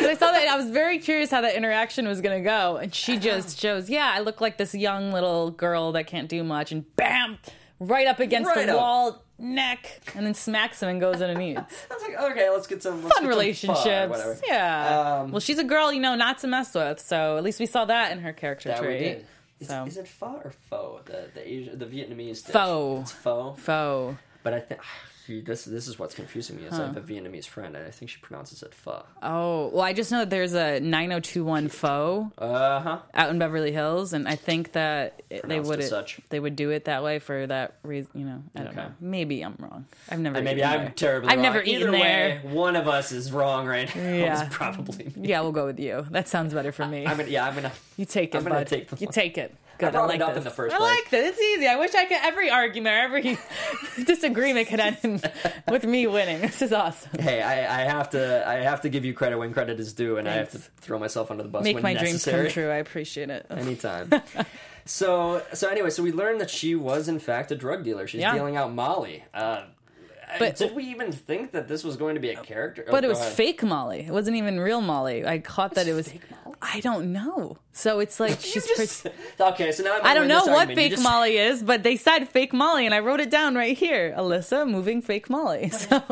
[0.07, 2.95] I saw that, I was very curious how that interaction was going to go, and
[2.95, 6.73] she just shows, "Yeah, I look like this young little girl that can't do much,"
[6.73, 7.39] and bam,
[7.81, 8.79] right up against Right the up.
[8.81, 11.87] wall, neck, and then smacks him and goes in and eats.
[11.91, 14.39] I was like, okay, let's get some let's Fun get some pho relationships, whatever.
[14.47, 15.21] yeah.
[15.23, 17.01] Um, well, she's a girl, you know, not to mess with.
[17.01, 18.99] So at least we saw that in her character trait.
[19.01, 19.27] did.
[19.61, 19.85] Is, So.
[19.87, 21.01] is it pho or pho?
[21.05, 22.53] The the Asian, the Vietnamese dish.
[22.53, 22.99] Pho.
[23.03, 23.55] It's pho.
[23.59, 24.17] Foe.
[24.45, 24.81] But I think
[25.29, 26.65] this this is what's confusing me.
[26.65, 29.05] Is I have a Vietnamese friend, and I think she pronounces it pho.
[29.23, 32.99] Oh, well, I just know that there's a 9021 foe Uh huh.
[33.15, 36.21] out in Beverly Hills, and I think that it, they would such.
[36.31, 38.11] they would do it that way for that reason.
[38.15, 38.77] You know, I don't Okay.
[38.81, 38.93] know.
[39.01, 39.85] Maybe I'm wrong.
[40.09, 40.41] I've never.
[40.43, 40.91] Maybe I'm there.
[40.97, 41.29] terribly.
[41.31, 41.43] I've wrong.
[41.43, 42.53] never Either eaten way, there.
[42.53, 43.95] One of us is wrong, right?
[43.95, 44.03] now.
[44.19, 44.45] Yeah.
[44.47, 45.29] It's probably me.
[45.29, 46.07] Yeah, we'll go with you.
[46.11, 47.07] That sounds better for me.
[47.07, 47.29] I'm gonna.
[47.29, 47.73] Yeah, I'm gonna.
[47.97, 48.67] you take it, I'm gonna bud.
[48.67, 49.55] take the you take it.
[49.79, 49.89] Good.
[49.89, 50.39] I, brought like it up this.
[50.39, 51.31] in the first I like this.
[51.39, 51.67] It's easy.
[51.69, 52.19] I wish I could.
[52.23, 53.39] Every argument, every
[54.05, 55.31] disagreement could end
[55.71, 56.41] with me winning.
[56.41, 57.11] This is awesome.
[57.21, 58.47] Hey, I, I have to.
[58.47, 60.99] I have to give you credit when credit is due, and I have to throw
[60.99, 62.71] myself under the bus Make when my dreams come true.
[62.71, 63.47] I appreciate it.
[63.51, 64.11] Anytime.
[64.85, 68.07] so so anyway, so we learned that she was in fact a drug dealer.
[68.07, 68.35] She's Yeah.
[68.35, 69.25] dealing out Molly.
[69.33, 69.63] Uh,
[70.39, 72.85] But- did we even think that this was going to be a character?
[72.87, 73.33] Oh, But it was ahead.
[73.33, 74.01] fake Molly.
[74.01, 75.25] It wasn't even real Molly.
[75.27, 76.09] I caught that it was.
[76.09, 76.57] fake Molly?
[76.61, 77.59] I don't know.
[77.73, 78.67] So it's like You she's.
[78.67, 80.77] just- pretty- okay, so now I'm I don't know what argument.
[80.79, 83.77] Fake just- Molly is, but they said fake Molly, and I wrote it down right
[83.79, 84.13] here.
[84.19, 85.69] Alyssa moving fake Molly.
[85.71, 86.03] So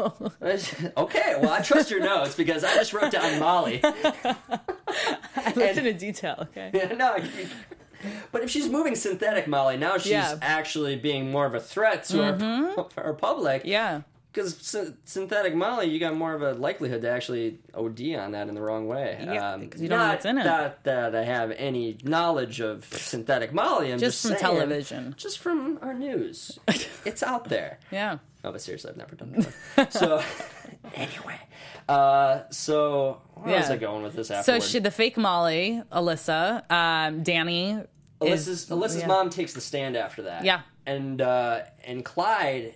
[0.96, 3.80] okay, well I trust your notes because I just wrote down Molly.
[3.84, 6.46] I listen to detail.
[6.56, 6.94] Okay.
[6.96, 7.48] no, you-
[8.32, 10.26] but if she's moving synthetic Molly, now she's Yeah.
[10.32, 10.38] Mm-hmm.
[10.42, 13.62] actually being more of a threat to our, our public.
[13.64, 14.02] Yeah.
[14.36, 18.50] Because sy- synthetic Molly, you got more of a likelihood to actually OD on that
[18.50, 19.18] in the wrong way.
[19.18, 20.44] Yeah, because you don't know not what's in it.
[20.44, 23.90] Not that I have any knowledge of synthetic Molly.
[23.90, 25.14] I'm Just just, from saying, television.
[25.16, 26.58] Just from our news.
[27.06, 27.78] it's out there.
[27.90, 28.18] Yeah.
[28.44, 29.86] No, but seriously, I've never done it before.
[29.90, 30.22] so,
[30.94, 31.40] anyway.
[31.88, 34.62] Uh, so, where was I going with this So afterward?
[34.64, 37.80] she, the fake Molly, Alyssa, um, Danny.
[38.20, 39.06] Alyssa's, is, Alyssa's yeah.
[39.06, 40.44] mom takes the stand after that.
[40.44, 40.60] Yeah.
[40.84, 42.74] And uh, and Clyde,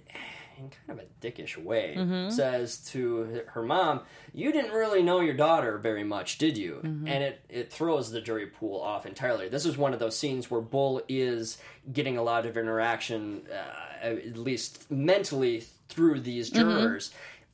[0.61, 2.31] in kind of a dickish way, Mm-hmm.
[2.31, 4.01] says to her mom,
[4.33, 7.09] "You didn't really know your daughter very much, did you?" Mm-hmm.
[7.09, 9.49] And it it throws the jury pool off entirely.
[9.49, 11.59] This is one of those scenes where Bull is
[11.93, 16.61] getting a lot of interaction, uh, at least mentally, through these Mm-hmm.
[16.81, 17.11] jurors.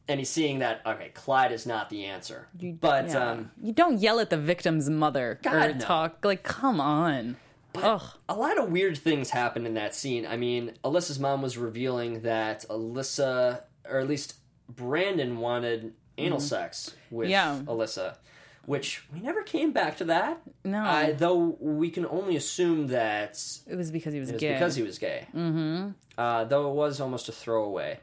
[0.09, 2.47] and he's seeing that okay, Clyde is not the answer.
[2.81, 3.31] but Yeah.
[3.31, 5.85] um, you don't yell at the victim's mother or God, no.
[5.85, 7.37] talk like, come on.
[7.83, 8.03] Ugh.
[8.29, 10.27] a lot of weird things happened in that scene.
[10.27, 14.35] I mean, Alyssa's mom was revealing that Alyssa, or at least
[14.69, 17.31] Brandon, wanted anal sex with Mm-hmm.
[17.31, 17.61] Yeah.
[17.67, 18.17] Alyssa,
[18.65, 20.41] which we never came back to that.
[20.65, 20.83] No.
[20.83, 24.53] I, though we can only assume that It was because he was it was gay.
[24.55, 25.27] because he was gay.
[25.35, 25.91] Mm-hmm.
[26.19, 27.99] Uh, though it was almost a throwaway.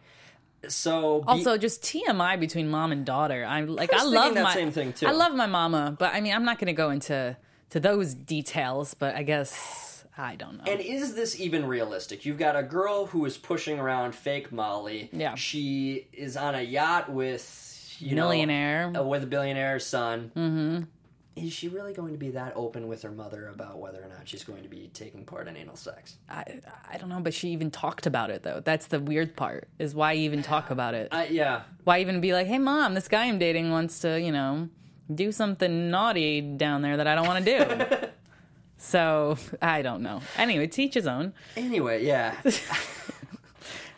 [0.70, 3.44] So be- Also, just TMI between mom and daughter.
[3.44, 5.08] I'm like, I I, love that my same thing, too.
[5.08, 7.36] I love my mama, but I mean, I'm not going to go into
[7.74, 8.94] to those details.
[8.94, 10.72] But I guess I don't know.
[10.72, 12.26] And is this even realistic?
[12.26, 15.10] You've got a girl who is pushing around fake Molly.
[15.12, 15.36] Yeah.
[15.36, 18.92] She is on a yacht with you Millionaire.
[18.92, 20.32] know, uh, with a billionaire's son.
[20.36, 20.84] Mm-hmm.
[21.36, 24.30] Is she really going to be that open with her mother about whether or not
[24.30, 26.18] she's going to be taking part in anal sex?
[26.30, 26.44] I,
[26.92, 28.62] I don't know, but she even talked about it though.
[28.64, 29.68] That's the weird part.
[29.80, 31.08] Is why even talk about it?
[31.12, 31.64] I, yeah.
[31.86, 34.70] Why even be like, hey mom, this guy I'm dating wants to, you know,
[35.14, 38.08] do something naughty down there that I don't want to do.
[38.78, 40.22] so I don't know.
[40.38, 41.34] Anyway, teach his own.
[41.56, 42.36] Anyway, yeah.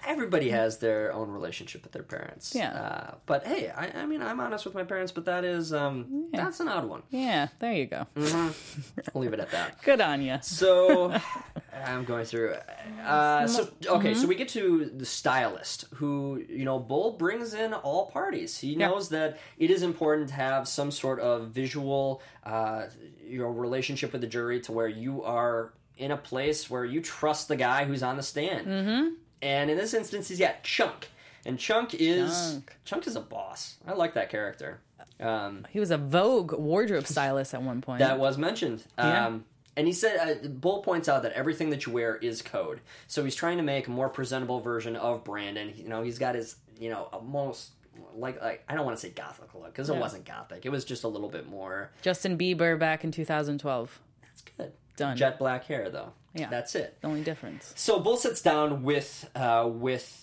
[0.05, 2.53] Everybody has their own relationship with their parents.
[2.55, 2.71] Yeah.
[2.73, 6.27] Uh, but hey, I, I mean, I'm honest with my parents, but that is um,
[6.31, 7.03] that's an odd one.
[7.09, 8.07] Yeah, there you go.
[8.17, 9.81] I'll leave it at that.
[9.83, 10.37] Good on you.
[10.41, 11.15] So
[11.85, 12.55] I'm going through.
[13.03, 17.73] Uh, so okay, so we get to the stylist, who you know, Bull brings in
[17.73, 18.57] all parties.
[18.57, 18.87] He Yeah.
[18.87, 22.85] knows that it is important to have some sort of visual, uh,
[23.23, 27.01] you know, relationship with the jury to where you are in a place where you
[27.01, 28.67] trust the guy who's on the stand.
[28.67, 29.07] Mm-hmm.
[29.45, 31.09] And in this instance, he's got Chunk,
[31.45, 32.75] and Chunk is Chunk.
[32.83, 33.75] Chunk is a boss.
[33.87, 34.79] I like that character.
[35.19, 37.99] Um, He was a Vogue wardrobe stylist at one point.
[37.99, 38.83] that was mentioned.
[38.97, 39.27] Yeah.
[39.27, 39.45] Um,
[39.77, 42.79] and he said, uh, Bull points out that everything that you wear is code.
[43.07, 45.73] So he's trying to make a more presentable version of Brandon.
[45.75, 47.71] You know, he's got his, you know, almost
[48.15, 50.65] like, like I don't want to say gothic look because it wasn't gothic.
[50.65, 51.91] It was just a little bit more.
[52.01, 53.99] Justin Bieber back in 2012.
[54.21, 54.71] That's good.
[54.97, 55.17] Done.
[55.17, 56.13] Jet black hair though.
[56.33, 56.49] Yeah.
[56.49, 56.97] That's it.
[57.01, 57.71] The only difference.
[57.75, 60.21] So Bull sits down with uh, with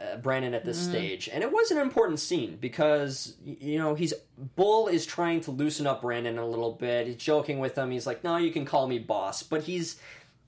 [0.00, 4.14] uh, Brandon at this stage, and it was an important scene because you know he's
[4.56, 7.06] Bull is trying to loosen up Brandon a little bit.
[7.06, 7.90] He's joking with him.
[7.90, 10.00] He's like, "No, you can call me boss," but he's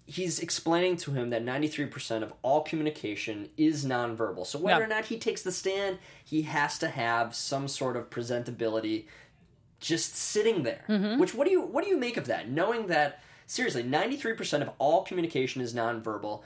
[0.06, 4.44] he's explaining to him that 93% of all communication is nonverbal.
[4.44, 4.84] So whether Yeah.
[4.86, 9.04] or not he takes the stand, he has to have some sort of presentability
[9.78, 10.82] just sitting there.
[11.18, 12.48] Which what do you what do you make of that?
[12.50, 16.42] Knowing that seriously, 93% of all communication is nonverbal.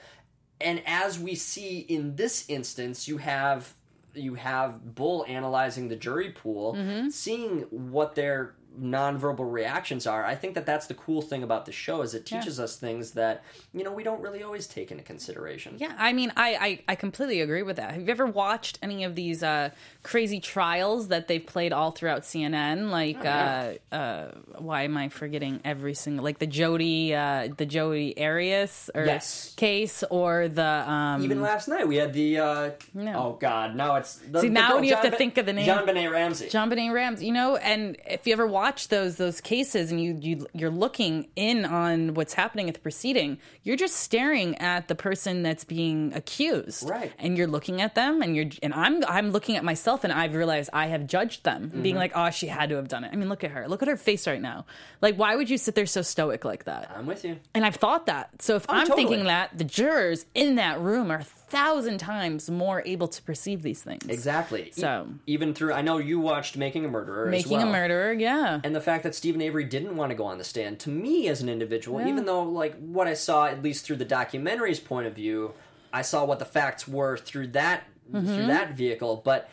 [0.61, 3.75] And as we see in this instance, you have
[4.15, 7.09] you have Bull analyzing the jury pool, mm-hmm.
[7.09, 10.25] seeing what their nonverbal reactions are.
[10.25, 13.13] I think that that's the cool thing about the show is it teaches us things
[13.13, 15.75] that you know we don't really always take into consideration.
[15.79, 17.93] Yeah, I mean, I, I, I completely agree with that.
[17.93, 19.71] Have you ever watched any of these uh,
[20.03, 22.91] crazy trials that they've played all throughout CNN?
[22.91, 28.15] Like, uh, uh, why am I forgetting every single like the Jodi uh, the Jodi
[28.21, 29.55] Arias or Yes.
[29.57, 33.13] case or the um, Even last night we had the uh, No.
[33.15, 35.47] oh god now it's the, See, the now girl, you have John to think of
[35.47, 35.67] the name.
[35.69, 36.47] JonBenét Ramsey.
[36.49, 40.47] JonBenét Ramsey, you know, and if you ever watch those those cases and you, you
[40.55, 45.43] you're looking in on what's happening at the proceeding, you're just staring at the person
[45.43, 47.13] that's being accused, Right.
[47.19, 50.35] And you're looking at them, and you're and I'm I'm looking at myself, and I've
[50.35, 51.83] realized I have judged them, Mm-hmm.
[51.83, 53.11] being like, oh, she had to have done it.
[53.13, 54.67] I mean, look at her, look at her face right now.
[55.01, 56.91] Like, why would you sit there so stoic like that?
[56.97, 57.37] I'm with you.
[57.55, 58.43] And I've thought that.
[58.43, 59.05] So if I'm Oh, totally.
[59.07, 61.23] thinking that, the jurors in that room are
[61.55, 64.05] thousand times more able to perceive these things.
[64.09, 64.65] Exactly.
[64.69, 67.69] E- So- even through, I know you watched Making a Murderer, as Making well.
[67.69, 68.61] a murderer, yeah.
[68.65, 71.29] and the fact that Steven Avery didn't want to go on the stand to me
[71.29, 75.07] as an individual, even though like what I saw at least through the documentary's point
[75.07, 75.55] of view,
[75.93, 78.35] I saw what the facts were through that Mm-hmm.
[78.35, 79.49] through that vehicle, but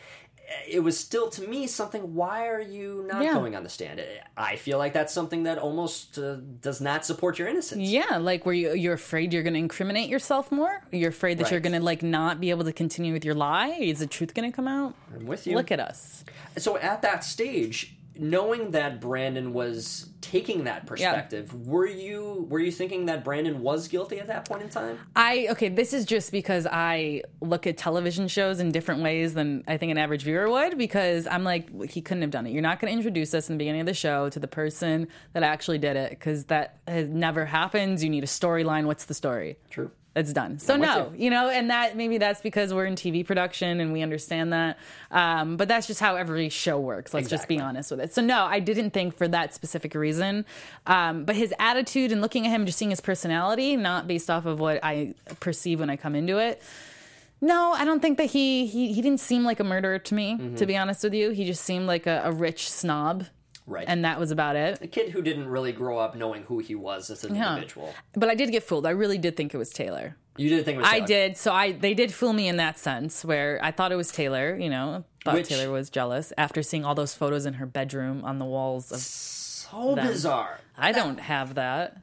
[0.68, 2.14] it was still to me something.
[2.14, 3.34] Why are you not Yeah.
[3.34, 4.02] going on the stand?
[4.36, 7.82] I feel like that's something that almost uh, does not support your innocence.
[7.88, 10.82] Yeah, like where you you're afraid you're going to incriminate yourself more.
[10.90, 13.68] You're afraid that you're going to like not be able to continue with your lie.
[13.80, 14.94] Is the truth going to come out?
[15.14, 15.56] I'm with you.
[15.56, 16.24] Look at us.
[16.58, 22.70] So at that stage, knowing that Brandon was taking that perspective, were you were you
[22.70, 24.98] thinking that Brandon was guilty at that point in time?
[25.16, 29.64] I okay, this is just because I look at television shows in different ways than
[29.66, 32.52] I think an average viewer would because I'm like he couldn't have done it.
[32.52, 35.08] You're not going to introduce us in the beginning of the show to the person
[35.32, 38.04] that actually did it because that has never happens.
[38.04, 38.86] You need a storyline.
[38.86, 39.58] What's the story?
[39.68, 39.90] True.
[40.14, 40.58] It's done.
[40.58, 41.24] So no, you.
[41.24, 41.30] you.
[41.30, 44.78] know, and that maybe that's because we're in TV production and we understand that.
[45.10, 47.14] Um, but that's just how every show works.
[47.14, 48.12] Let's just be honest with it.
[48.12, 50.44] So no, I didn't think for that specific reason.
[50.86, 54.44] Um, but his attitude and looking at him, just seeing his personality, not based off
[54.44, 56.62] of what I perceive when I come into it.
[57.40, 60.34] No, I don't think that he he, he didn't seem like a murderer to me.
[60.34, 60.56] Mm-hmm.
[60.56, 63.24] To be honest with you, he just seemed like a, a rich snob,
[63.66, 63.84] Right.
[63.88, 64.78] and that was about it.
[64.82, 67.50] a kid who didn't really grow up knowing who he was as an Yeah.
[67.54, 67.94] individual.
[68.14, 68.86] But I did get fooled.
[68.86, 70.16] I really did think it was Taylor.
[70.36, 71.02] You did think it was Taylor.
[71.02, 71.36] I did.
[71.36, 74.56] So I they did fool me in that sense where I thought it was Taylor,
[74.56, 78.24] you know, thought Which- Taylor was jealous after seeing all those photos in her bedroom
[78.24, 80.06] on the walls of So Them.
[80.06, 80.58] bizarre.
[80.76, 81.98] I don't have that.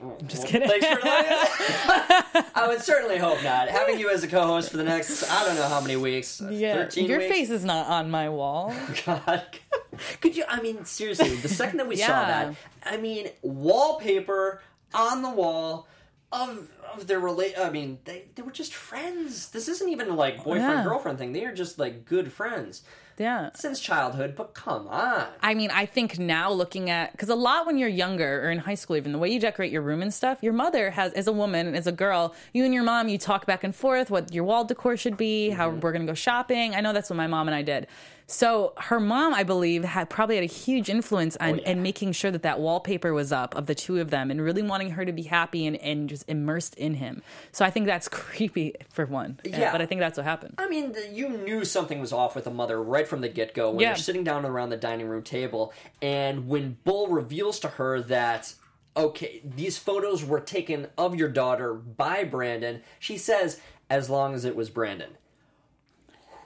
[0.00, 0.68] I'm just Well, kidding.
[0.68, 1.00] Thanks for.
[2.54, 3.68] I would certainly hope not.
[3.68, 6.42] Having you as a co-host for the next, I don't know how many weeks.
[6.50, 7.32] Yeah, 13 your weeks?
[7.32, 8.74] face is not on my wall.
[9.06, 9.42] God.
[10.20, 12.54] Could you, I mean, seriously, the second that we saw that,
[12.84, 14.60] I mean, wallpaper
[14.92, 15.88] on the wall
[16.32, 17.54] of of their relate.
[17.58, 19.50] I mean, they, they were just friends.
[19.50, 20.84] This isn't even like boyfriend Yeah.
[20.84, 21.32] girlfriend thing.
[21.32, 22.82] They are just like good friends
[23.18, 23.50] Yeah.
[23.54, 24.34] since childhood.
[24.36, 25.26] But come on.
[25.42, 28.58] I mean, I think now looking at because a lot when you're younger or in
[28.58, 31.26] high school, even the way you decorate your room and stuff, your mother has, as
[31.26, 34.32] a woman, as a girl, you and your mom, you talk back and forth what
[34.32, 35.80] your wall decor should be, how mm-hmm.
[35.80, 36.74] we're gonna go shopping.
[36.74, 37.86] I know that's what my mom and I did.
[38.28, 41.70] So her mom, I believe, had probably had a huge influence on yeah.
[41.70, 44.62] in making sure that that wallpaper was up of the two of them and really
[44.62, 47.22] wanting her to be happy and, and just immersed in him.
[47.52, 49.38] So I think that's creepy for one.
[49.46, 49.72] Uh, Yeah.
[49.72, 50.54] But I think that's what happened.
[50.58, 53.54] I mean, the, you knew something was off with the mother right from the get
[53.54, 53.90] go when Yeah.
[53.90, 58.52] you're sitting down around the dining room table, and when Bull reveals to her that,
[58.96, 64.44] okay, these photos were taken of your daughter by Brandon, she says, as long as
[64.44, 65.10] it was Brandon.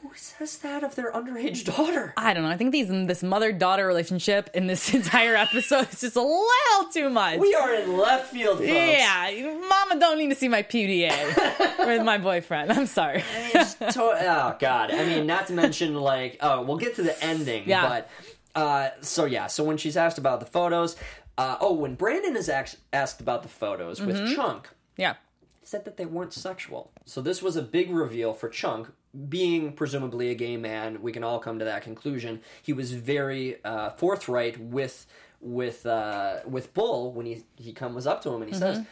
[0.03, 2.15] Who says that of their underage daughter?
[2.17, 2.49] I don't know.
[2.49, 6.91] I think these this mother daughter relationship in this entire episode is just a little
[6.93, 7.39] too much.
[7.39, 8.71] We are in left field, folks.
[8.71, 12.73] yeah, Mama don't need to see my PDA with my boyfriend.
[12.73, 13.23] I'm sorry.
[13.53, 17.65] To- oh god i mean not to mention like oh we'll get to the ending
[17.67, 17.89] Yeah.
[17.89, 18.11] but
[18.55, 20.97] uh so yeah so when she's asked about the photos
[21.39, 24.35] uh oh when brandon is asked asked about the photos with Mm-hmm.
[24.35, 25.15] chunk Yeah,
[25.63, 28.89] said that they weren't sexual so this was a big reveal for chunk
[29.29, 33.57] being presumably a gay man we can all come to that conclusion he was very
[33.65, 35.07] uh forthright with
[35.41, 38.85] with uh with bull when he he comes up to him and he says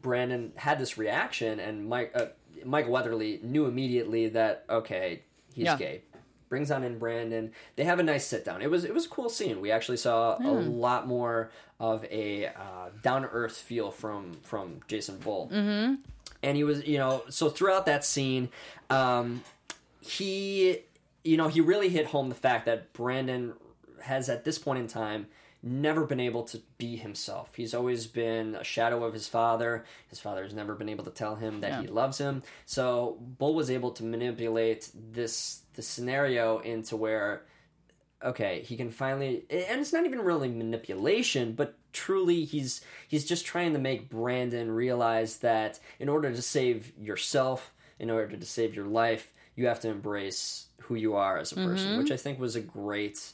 [0.00, 2.26] Brandon had this reaction, and Mike uh,
[2.64, 5.76] Mike Weatherly knew immediately that okay, he's Yeah.
[5.76, 6.02] gay.
[6.48, 7.52] Brings on in Brandon.
[7.76, 8.62] They have a nice sit down.
[8.62, 9.60] It was it was a cool scene.
[9.60, 14.80] We actually saw a lot more of a uh, down to earth feel from from
[14.86, 15.50] Jason Bull.
[15.52, 15.94] Mm-hmm.
[16.44, 18.50] And he was, you know, so throughout that scene,
[18.90, 19.42] um,
[20.00, 20.78] he,
[21.24, 23.54] you know, he really hit home the fact that Brandon
[24.02, 25.26] has at this point in time
[25.62, 27.54] never been able to be himself.
[27.54, 29.86] He's always been a shadow of his father.
[30.08, 32.42] His father has never been able to tell him that he loves him.
[32.66, 37.46] So Bull was able to manipulate this this scenario into where
[38.24, 43.46] okay, he can finally and it's not even really manipulation, but truly he's he's just
[43.46, 48.74] trying to make Brandon realize that in order to save yourself, in order to save
[48.74, 51.98] your life, you have to embrace who you are as a person, mm-hmm.
[51.98, 53.32] which I think was a great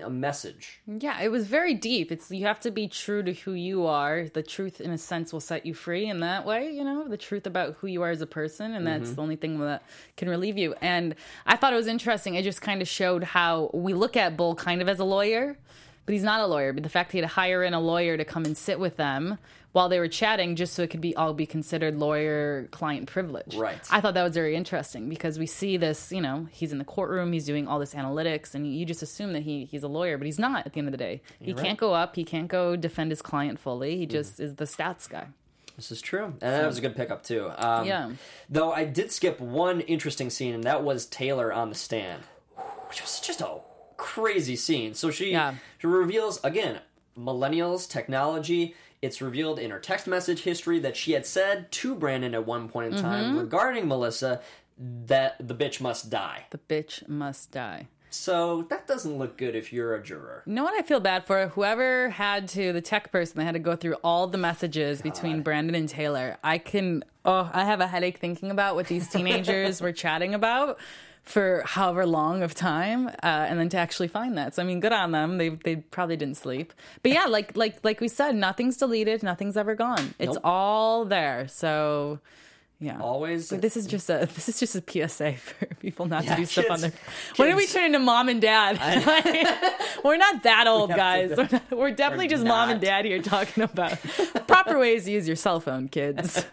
[0.00, 0.80] a message.
[0.86, 1.20] yeah.
[1.20, 2.12] It was very deep.
[2.12, 4.28] It's you have to be true to who you are.
[4.32, 6.06] The truth, in a sense, will set you free.
[6.08, 8.86] In that way, you know, the truth about who you are as a person, and
[8.86, 9.14] that's mm-hmm.
[9.14, 9.82] the only thing that
[10.16, 10.74] can relieve you.
[10.80, 11.14] And
[11.46, 12.34] I thought it was interesting.
[12.34, 15.58] It just kind of showed how we look at Bull kind of as a lawyer,
[16.04, 16.72] but he's not a lawyer.
[16.72, 18.96] But the fact he had to hire in a lawyer to come and sit with
[18.96, 19.38] them
[19.72, 23.54] while they were chatting, just so it could be all be considered lawyer client privilege.
[23.54, 23.78] Right.
[23.90, 26.12] I thought that was very interesting because we see this.
[26.12, 29.32] You know, he's in the courtroom, he's doing all this analytics, and you just assume
[29.32, 30.66] that he he's a lawyer, but he's not.
[30.66, 33.22] At the end of the day, he can't go up, he can't go defend his
[33.22, 33.96] client fully.
[33.96, 35.28] He just is the stats guy.
[35.76, 37.50] This is true, and that was a good pickup too.
[37.56, 38.10] Um, Yeah.
[38.50, 42.24] Though I did skip one interesting scene, and that was Taylor on the stand,
[42.88, 43.58] which was just a
[44.02, 44.94] crazy scene.
[44.94, 45.54] So she Yeah.
[45.78, 46.80] she reveals again
[47.16, 48.74] millennials technology.
[49.00, 52.68] It's revealed in her text message history that she had said to Brandon at one
[52.68, 53.02] point in Mm-hmm.
[53.02, 54.40] time regarding Melissa
[54.78, 56.46] that the bitch must die.
[56.50, 57.88] The bitch must die.
[58.10, 60.42] So that doesn't look good if you're a juror.
[60.46, 61.46] You know what I feel bad for?
[61.48, 65.40] Whoever had to, the tech person that had to go through all the messages between
[65.42, 66.36] Brandon and Taylor.
[66.44, 70.78] I can, oh, I have a headache thinking about what these teenagers were chatting about
[71.22, 74.54] for however long of time, uh, and then to actually find that.
[74.54, 75.38] So I mean, good on them.
[75.38, 76.72] They they probably didn't sleep.
[77.02, 80.14] But yeah, like like like we said, nothing's deleted, nothing's ever gone.
[80.18, 80.40] It's Nope.
[80.44, 81.46] all there.
[81.48, 82.18] So
[82.82, 83.00] yeah.
[83.00, 83.50] Always.
[83.52, 86.40] Like, this is just a this is just a PSA for people not Yeah, to
[86.42, 86.92] do stuff on kids- their.
[87.36, 88.76] When did we kids- turn into mom and dad?
[90.04, 91.30] we're not that old, have guys.
[91.36, 92.86] We're, not- we're definitely We're just mom and not.
[92.86, 93.98] dad here talking about
[94.48, 96.44] proper ways to use your cell phone, kids.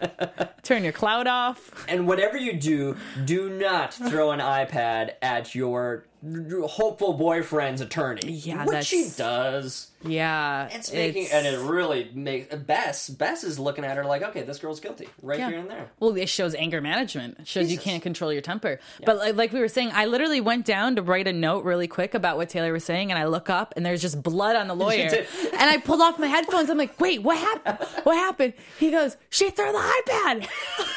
[0.62, 1.84] Turn your cloud off.
[1.88, 8.30] And whatever you do, do not throw an iPad at your hopeful boyfriend's attorney.
[8.32, 9.86] Yeah, which she does.
[10.02, 13.10] Yeah, It's making and it really makes Bess.
[13.10, 15.50] Bess is looking at her like, okay, this girl's guilty right Yeah.
[15.50, 15.90] here and there.
[15.98, 17.38] Well, it shows anger management.
[17.40, 18.80] It shows you can't control your temper.
[19.04, 21.86] But like, like we were saying, I literally went down to write a note really
[21.86, 24.68] quick about what Taylor was saying, and I look up and there's just blood on
[24.68, 25.10] the lawyer.
[25.10, 25.26] did.
[25.52, 26.70] and I pulled off my headphones.
[26.70, 27.86] I'm like, wait, what happened?
[28.04, 28.54] What happened?
[28.78, 30.48] He goes, she threw the iPad.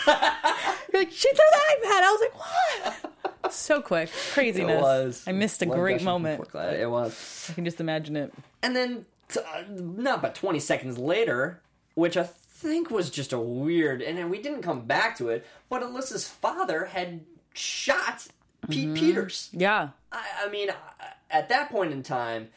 [0.94, 2.02] Like, she threw the iPad.
[2.04, 3.23] I was like, what?
[3.50, 4.80] So quick, craziness.
[4.80, 5.24] It was.
[5.28, 6.50] I missed a Blood great gushing from moment.
[6.50, 6.76] Clyde.
[6.76, 7.48] Uh, it was.
[7.50, 8.34] I can just imagine it.
[8.62, 11.62] And then, t- uh, not but 20 seconds later,
[11.96, 15.46] which I think was just a weird, and then we didn't come back to it,
[15.70, 17.22] but Alyssa's father had
[17.54, 18.28] shot
[18.70, 18.96] Pete mm-hmm.
[18.96, 19.50] Peters.
[19.52, 19.90] Yeah.
[20.12, 22.50] I, I mean, I- at that point in time,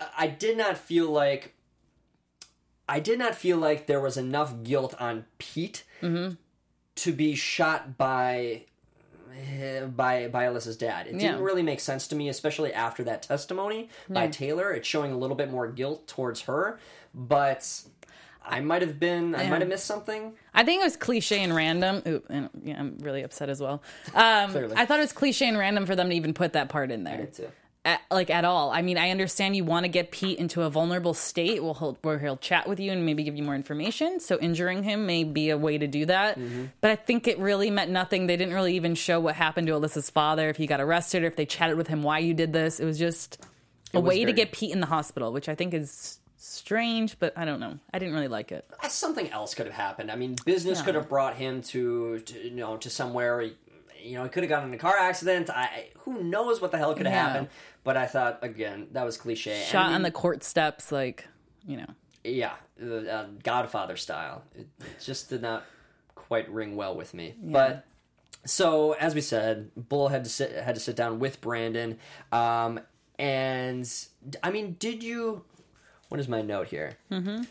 [0.00, 1.54] I- I did not feel like.
[2.88, 6.34] I did not feel like there was enough guilt on Pete mm-hmm.
[6.96, 8.64] to be shot by
[9.96, 11.06] by by Alyssa's dad.
[11.06, 11.32] It Yeah.
[11.32, 14.72] didn't really make sense to me, especially after that testimony by Taylor.
[14.72, 16.78] It's showing a little bit more guilt towards her,
[17.14, 17.68] but
[18.44, 20.32] I might have been I might have missed something.
[20.52, 22.02] I think it was cliche and random.
[22.06, 23.82] Ooh, and yeah, I'm really upset as well.
[24.14, 24.74] Um, Clearly.
[24.76, 27.04] I thought it was cliche and random for them to even put that part in
[27.04, 27.26] there.
[27.26, 27.48] too.
[27.84, 28.70] At, like at all.
[28.70, 31.98] I mean, I understand you want to get Pete into a vulnerable state where he'll,
[32.02, 34.20] where he'll chat with you and maybe give you more information.
[34.20, 36.38] So injuring him may be a way to do that.
[36.38, 36.66] Mm-hmm.
[36.80, 38.28] But I think it really meant nothing.
[38.28, 41.26] They didn't really even show what happened to Alyssa's father, if he got arrested, or
[41.26, 42.78] if they chatted with him why you did this.
[42.78, 43.44] It was just
[43.92, 47.18] a was way to get Pete in the hospital, which I think is strange.
[47.18, 47.80] But I don't know.
[47.92, 48.64] I didn't really like it.
[48.90, 50.08] Something else could have happened.
[50.08, 53.50] I mean, business could have brought him to, to you know to somewhere.
[54.02, 55.48] You know, he could have gotten in a car accident.
[55.50, 57.26] I who knows what the hell could have Yeah.
[57.28, 57.48] happened.
[57.84, 59.64] But I thought again that was cliche.
[59.68, 61.26] Shot I mean, on the court steps, like
[61.66, 61.86] you know.
[62.24, 64.42] yeah, uh, Godfather style.
[64.54, 65.64] It, it just did not
[66.14, 67.34] quite ring well with me.
[67.40, 67.84] But
[68.44, 71.98] so as we said, Bull had to sit had to sit down with Brandon,
[72.32, 72.80] um,
[73.18, 73.88] and
[74.42, 75.44] I mean, did you?
[76.08, 76.96] What is my note here?
[77.10, 77.42] Mm-hmm.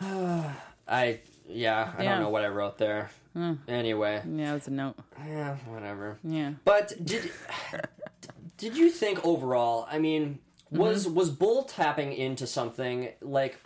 [0.88, 2.10] I yeah, I Yeah.
[2.12, 3.10] don't know what I wrote there.
[3.68, 4.96] Anyway, Yeah, it was a note.
[5.26, 6.18] yeah, whatever.
[6.24, 6.52] Yeah.
[6.64, 7.30] But did
[8.56, 9.86] did you think overall?
[9.90, 10.78] I mean, mm-hmm.
[10.78, 13.60] was was Bull tapping into something like?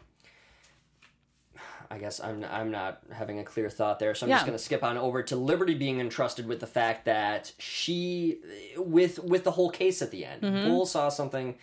[1.92, 4.62] I guess I'm I'm not having a clear thought there, so I'm just going to
[4.62, 8.38] skip on over to Liberty being entrusted with the fact that she,
[8.76, 10.68] with with the whole case at the end, mm-hmm.
[10.68, 11.56] Bull saw something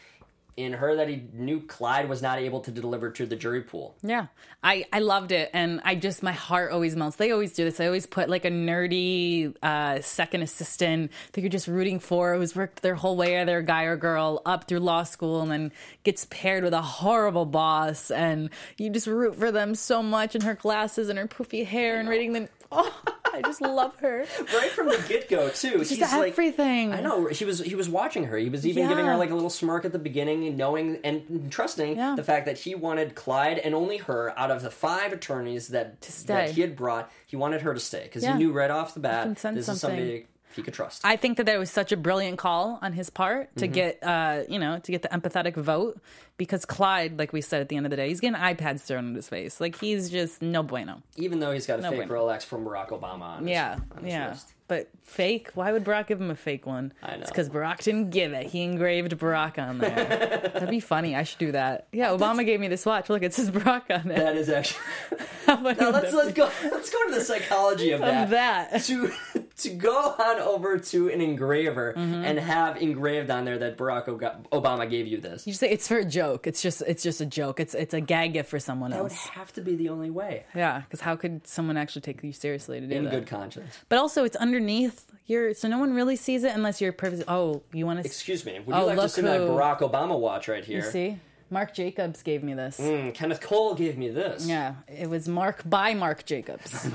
[0.58, 3.95] in her that he knew Clyde was not able to deliver to the jury pool.
[4.01, 4.28] Yeah,
[4.64, 7.16] I I loved it, and I just my heart always melts.
[7.16, 7.80] They always do this.
[7.80, 12.55] I always put like a nerdy uh, second assistant that you're just rooting for, who's
[12.55, 15.72] worked their whole way, either guy or girl, up through law school, and then
[16.03, 20.43] gets paired with a horrible boss, and you just root for them so much, and
[20.43, 22.49] her glasses and her poofy hair, and reading them.
[22.72, 22.93] Oh,
[23.34, 24.25] I just love her.
[24.53, 25.80] right from the get go too.
[25.80, 26.93] Just He's like everything.
[26.93, 28.38] I know he was he was watching her.
[28.38, 31.97] He was even giving her like a little smirk at the beginning, knowing and trusting
[31.97, 32.15] Yeah.
[32.15, 36.01] the fact that he wanted Clyde and only her out of the five attorneys that
[36.28, 37.11] that he had brought.
[37.25, 38.34] He wanted her to stay because Yeah.
[38.34, 39.78] he knew right off the bat this is something.
[39.78, 40.28] somebody
[40.58, 41.01] he could trust.
[41.05, 43.60] I think that that was such a brilliant call on his part Mm-hmm.
[43.62, 45.99] to get, uh, you know, to get the empathetic vote
[46.38, 49.08] because Clyde, like we said at the end of the day, he's getting iPads thrown
[49.08, 49.62] in his face.
[49.62, 51.01] Like he's just no bueno.
[51.16, 52.26] even though he's got a No fake bueno.
[52.28, 54.30] Rolex from Barack Obama on his, Yeah, on his yeah.
[54.30, 54.53] wrist.
[54.68, 55.49] But fake?
[55.53, 56.91] Why would Barack give him a fake one?
[57.01, 57.22] I know.
[57.22, 58.47] It's because Barack didn't give it.
[58.47, 59.95] He engraved Barack on there.
[60.53, 61.15] That'd be funny.
[61.15, 61.88] I should do that.
[61.93, 63.09] Yeah, Obama gave me this watch.
[63.09, 64.18] Look, it says Barack on it.
[64.18, 64.82] That is actually.
[65.47, 68.24] Now let's let's go let's go to the psychology of that.
[68.26, 68.82] Of that.
[68.84, 69.11] to
[69.59, 72.13] to go on over to an engraver Mm-hmm.
[72.26, 74.07] and have engraved on there that Barack
[74.51, 75.47] Obama gave you this.
[75.47, 76.47] You just say it's for a joke.
[76.47, 77.61] It's just it's just a joke.
[77.61, 79.13] It's it's a gag gift for someone else.
[79.13, 80.43] That would have to be the only way.
[80.53, 83.11] Yeah, because how could someone actually take you seriously to do In that?
[83.11, 83.74] good conscience.
[83.88, 87.24] But also, it's underneath your, so no one really sees it unless you're purpose.
[87.28, 88.60] Oh, you want to Excuse me.
[88.60, 90.78] Would you Oh, like to see my Barack Obama watch right here?
[90.84, 91.20] you see?
[91.49, 92.78] Marc Jacobs gave me this.
[92.80, 94.45] Mm, Kenneth Cole gave me this.
[94.47, 96.89] Yeah, it was Marc by Marc Jacobs.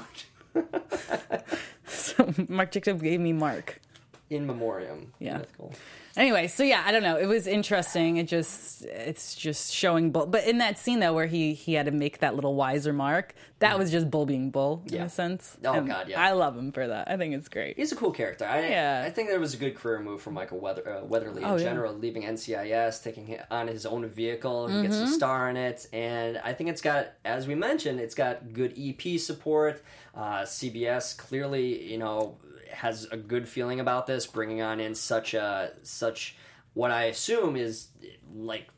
[1.87, 3.81] so Marc Jacobs gave me Mark.
[4.29, 5.13] In memoriam.
[5.19, 5.33] Yeah.
[5.33, 5.75] Kenneth Cole.
[6.17, 7.17] Anyway, so yeah, I don't know.
[7.17, 8.19] It was interesting.
[8.19, 10.27] It just it's just showing bull.
[10.27, 13.35] But in that scene though, where he he had to make that little wiser mark,
[13.61, 15.05] that was just bull being bull in Yeah.
[15.05, 15.57] a sense.
[15.65, 16.21] Oh, And God, yeah.
[16.23, 17.11] I love him for that.
[17.11, 17.77] I think it's great.
[17.77, 18.45] He's a cool character.
[18.45, 19.05] I, Yeah.
[19.07, 21.57] I think that was a good career move for Michael Weather, uh, Weatherly in Oh,
[21.57, 21.65] yeah.
[21.65, 24.69] general, leaving NCIS, taking it on his own vehicle.
[24.69, 25.07] He gets Mm-hmm.
[25.07, 25.87] to star in it.
[25.95, 29.83] And I think it's got, as we mentioned, it's got good EP support.
[30.15, 32.37] Uh, CBS clearly, you know,
[32.73, 36.37] has a good feeling about this, bringing on in such a, such,
[36.75, 37.89] what I assume is
[38.35, 38.69] like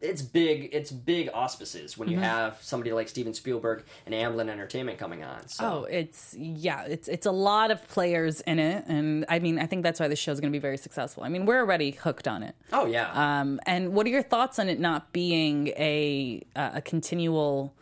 [0.00, 0.70] it's big.
[0.72, 2.24] It's big auspices when you Mm-hmm.
[2.24, 5.46] have somebody like Steven Spielberg and Amblin Entertainment coming on.
[5.48, 5.64] So.
[5.64, 9.66] Oh, it's yeah, it's it's a lot of players in it, and I mean, I
[9.66, 11.24] think that's why the show's going to be very successful.
[11.24, 12.54] I mean, we're already hooked on it.
[12.72, 13.10] Oh yeah.
[13.12, 17.74] Um, and what are your thoughts on it not being a uh, a continual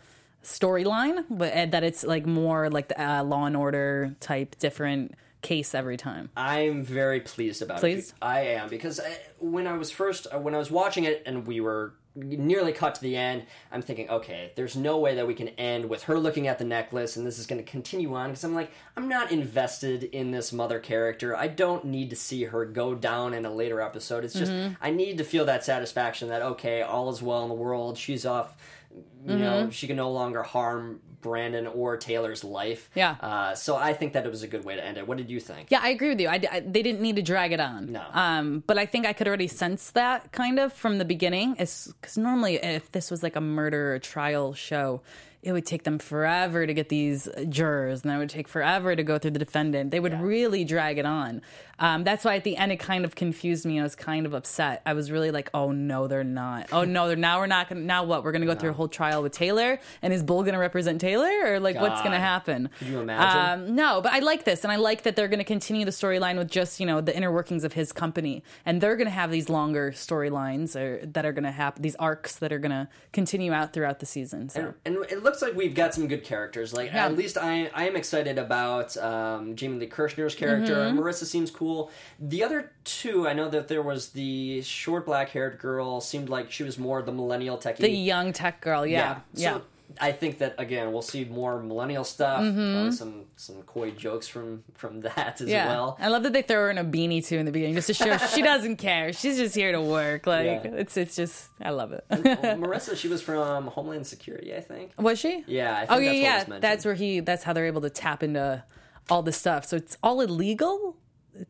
[0.42, 5.14] storyline, but uh, that it's like more like the uh, Law and Order type, different
[5.44, 6.30] case every time?
[6.36, 8.10] I'm very pleased about Pleased?
[8.10, 8.14] it.
[8.20, 11.46] I am because I, when I was first uh, when I was watching it and
[11.46, 15.34] we were nearly cut to the end, I'm thinking, okay, there's no way that we
[15.34, 18.30] can end with her looking at the necklace and this is going to continue on
[18.30, 21.36] because I'm like, I'm not invested in this mother character.
[21.36, 24.24] I don't need to see her go down in a later episode.
[24.24, 24.74] It's just mm-hmm.
[24.80, 27.98] I need to feel that satisfaction that okay, all is well in the world.
[27.98, 28.56] She's off.
[28.92, 29.38] You mm-hmm.
[29.40, 32.90] know, she can no longer harm Brandon or Taylor's life.
[32.94, 33.16] Yeah.
[33.18, 35.08] Uh, so I think that it was a good way to end it.
[35.08, 35.70] What did you think?
[35.70, 36.28] Yeah, I agree with you.
[36.28, 37.92] I, I- they didn't need to drag it on.
[37.92, 38.04] No.
[38.12, 41.54] Um, but I think I could already sense that kind of from the beginning.
[41.54, 45.00] Because normally, if this was like a murder or trial show,
[45.44, 48.96] it would take them forever to get these jurors, and then it would take forever
[48.96, 49.90] to go through the defendant.
[49.90, 51.42] They would really drag it on.
[51.78, 53.80] Um, that's why at the end it kind of confused me.
[53.80, 54.80] I was kind of upset.
[54.86, 56.68] I was really like, "Oh no, they're not.
[56.72, 57.80] Oh no, they're now we're not gonna.
[57.80, 58.24] Now what?
[58.24, 61.32] We're gonna go through a whole trial with Taylor, and is Bull gonna represent Taylor,
[61.44, 62.70] or like what's gonna happen?
[62.78, 63.68] Could you imagine?
[63.68, 65.90] Um, no, but I like this, and I like that they're going to continue the
[65.90, 69.10] storyline with just you know the inner workings of his company, and they're going to
[69.12, 72.70] have these longer storylines or that are going to happen, these arcs that are going
[72.70, 74.48] to continue out throughout the season.
[74.48, 76.72] So And it looks like we've got some good characters.
[76.74, 77.06] Like Yeah.
[77.06, 80.74] at least I I am excited about um, Jaime Lee Kirchner's character.
[80.76, 80.98] Mm-hmm.
[80.98, 81.90] Marissa seems cool.
[82.18, 86.00] The other two, I know that there was the short black haired girl.
[86.00, 87.78] Seemed like she was more the millennial techie.
[87.78, 89.54] the young tech girl, yeah, yeah.
[89.54, 89.62] So
[90.00, 92.38] I think that again we'll see more millennial stuff.
[92.38, 95.48] Probably some some coy jokes from from that as Mm-hmm.
[95.50, 95.96] yeah, well.
[96.00, 97.94] I love that they throw her in a beanie too in the beginning, just to
[97.94, 99.12] show she doesn't care.
[99.12, 100.26] She's just here to work.
[100.26, 100.70] Like Yeah.
[100.74, 102.04] it's it's just I love it.
[102.10, 104.92] Marissa, she was from Homeland Security, I think.
[104.98, 105.44] Was she?
[105.46, 106.58] Yeah, I think oh that's yeah, what yeah.
[106.60, 107.20] That's where he.
[107.20, 108.64] That's how they're able to tap into
[109.10, 109.66] all the stuff.
[109.66, 110.96] So it's all illegal.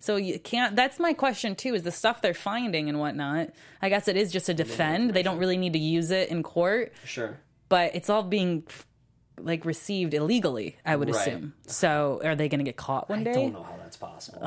[0.01, 0.74] So you can't.
[0.76, 1.74] That's my question too.
[1.74, 3.51] Is the stuff they're finding and whatnot?
[3.82, 5.11] I guess it is just to defend.
[5.14, 7.39] They don't really need to use it in court, Sure.
[7.74, 8.62] But it's all being
[9.52, 10.76] like received illegally.
[10.86, 11.26] I would Right.
[11.26, 11.54] assume.
[11.66, 13.30] So are they going to get caught one I day?
[13.32, 14.38] I don't know how that's possible.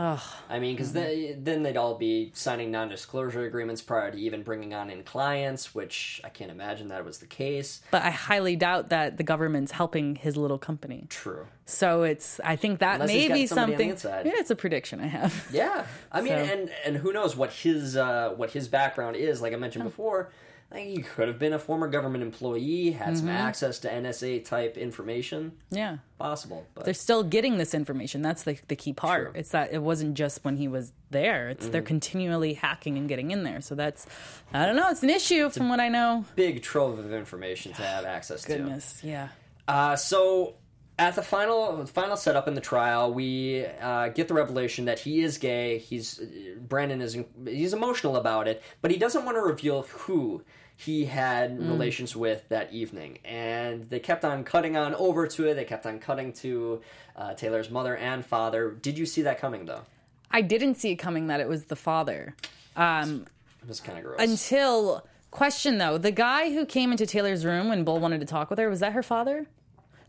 [0.50, 4.90] I mean, because then they'd all be signing non-disclosure agreements prior to even bringing on
[4.90, 7.82] in clients, which I can't imagine that was the case.
[7.92, 11.08] But I highly doubt that the government's helping his little company.
[11.10, 11.48] True.
[11.66, 12.40] So it's.
[12.46, 13.90] I think that Unless may be somebody on the something.
[13.90, 14.26] inside.
[14.26, 15.34] Yeah, it's a prediction I have.
[15.52, 19.42] Yeah, I mean, So- and and who knows what his uh, what his background is?
[19.42, 20.32] Like I mentioned before,
[20.72, 23.36] like he could have been a former government employee, had some Mm-hmm.
[23.38, 25.54] access to NSA type information.
[25.72, 25.98] Yeah.
[26.20, 28.22] Possible, but they're still getting this information.
[28.22, 29.22] That's the, the key part.
[29.22, 29.30] True.
[29.30, 29.40] Mm-hmm.
[29.40, 31.50] It's that it wasn't just when he was there.
[31.50, 33.62] It's they're continually hacking and getting in there.
[33.62, 34.06] So that's
[34.54, 34.90] I don't know.
[34.90, 36.26] It's an issue from what I know.
[36.36, 38.48] big trove of information to have access to.
[38.58, 39.30] Goodness, yeah.
[39.68, 40.56] Uh, so
[41.00, 45.22] at the final final setup in the trial, we uh, get the revelation that he
[45.22, 45.78] is gay.
[45.78, 46.20] He's
[46.68, 50.44] Brandon is he's emotional about it, but he doesn't want to reveal who
[50.76, 51.70] he had Mm.
[51.70, 53.18] relations with that evening.
[53.26, 55.56] And they kept on cutting on over to it.
[55.56, 56.82] They kept on cutting to
[57.16, 58.72] uh, Taylor's mother and father.
[58.72, 59.82] Did you see that coming though?
[60.30, 62.36] I didn't see it coming that it was the father.
[62.76, 63.26] Um,
[63.64, 64.20] It was kind of gross.
[64.20, 68.50] until question though, the guy who came into Taylor's room when Bull wanted to talk
[68.50, 69.48] with her was that her father?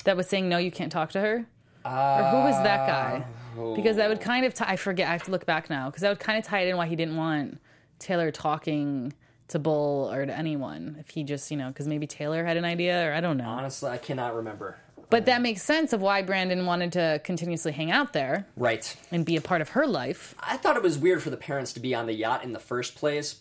[0.08, 1.44] That was saying no, you can't talk to her.
[1.84, 3.26] or who was that guy?
[3.58, 5.06] Uh, because that would kind of tie, I forget.
[5.06, 6.86] I have to look back now because that would kind of tie it in why
[6.86, 7.60] he didn't want
[7.98, 9.12] Taylor talking
[9.48, 12.64] to Bull or to anyone if he just you know because maybe Taylor had an
[12.64, 13.44] idea or I don't know.
[13.50, 14.78] Honestly, I cannot remember.
[15.10, 18.96] But that um, makes sense of why Brandon wanted to continuously hang out there Right.
[19.10, 20.34] and be a part of her life.
[20.40, 22.58] I thought it was weird for the parents to be on the yacht in the
[22.58, 23.40] first place,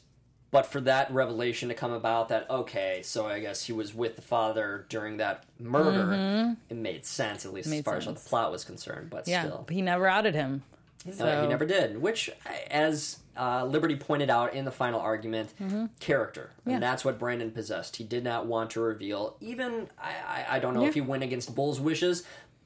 [0.58, 4.16] but for that revelation to come about that okay, so I guess he was with
[4.16, 7.78] the father during that murder, it made sense at least as Mm-hmm.
[7.78, 8.24] Made far as what sense.
[8.24, 9.10] the plot was concerned.
[9.12, 10.64] But Yeah, still, he never outed him.
[11.14, 12.01] So- he never did.
[12.01, 12.30] Which,
[12.72, 15.53] as uh, Liberty pointed out in the final argument,
[15.99, 16.70] character, Mm-hmm.
[16.70, 16.76] Yeah.
[16.78, 17.97] and that's what Brandon possessed.
[17.97, 19.38] He did not want to reveal.
[19.39, 22.24] Even I, I, I don't know if he went against Bull's wishes,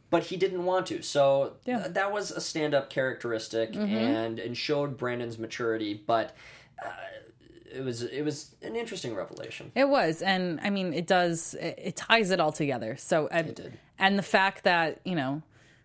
[0.09, 1.01] but he didn't want to.
[1.01, 1.73] So Yeah.
[1.75, 1.83] Mm-hmm.
[1.83, 5.93] th- that was a stand-up characteristic, and and showed Brandon's maturity.
[5.93, 6.33] But
[6.83, 6.89] uh,
[7.73, 9.71] it was it was an interesting revelation.
[9.75, 11.53] It was, and I mean, it does.
[11.55, 12.95] It, it ties it all together.
[12.97, 13.73] So and, It did.
[13.99, 15.41] and the fact that you know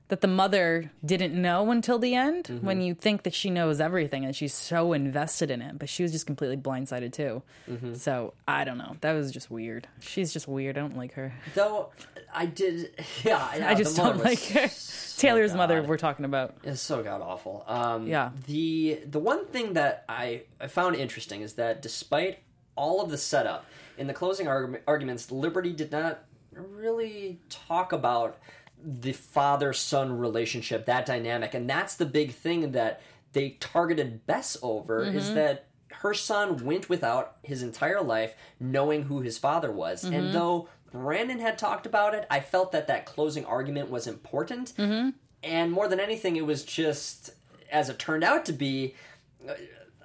[0.09, 2.65] that the mother didn't know until the end, Mm-hmm.
[2.67, 6.05] when you think that she knows everything and she's so invested in it, but she
[6.05, 7.43] was just completely blindsided too.
[7.69, 7.95] Mm-hmm.
[7.95, 8.97] So I don't know.
[9.01, 9.89] That was just weird.
[10.01, 10.79] She's just weird.
[10.79, 11.33] I don't like her.
[11.57, 11.91] Though
[12.37, 12.91] I did,
[13.25, 14.69] yeah, I just don't like her.
[15.17, 15.83] Taylor's mother.
[15.83, 16.57] We're talking about.
[16.63, 17.65] It's so god awful.
[17.67, 18.31] Um, Yeah.
[18.47, 22.41] The the one thing that I I found interesting is that despite
[22.77, 23.65] all of the setup
[23.97, 28.37] in the closing argu- arguments, Liberty did not really talk about
[28.85, 33.01] the father son relationship, that dynamic, and that's the big thing that
[33.33, 35.66] they targeted Bess over is that
[36.01, 40.33] her son went without his entire life knowing who his father was, and mm-hmm.
[40.33, 45.11] though Brandon had talked about it, I felt that that closing argument was important, mm-hmm.
[45.43, 47.31] and more than anything, it was just
[47.71, 48.95] as it turned out to be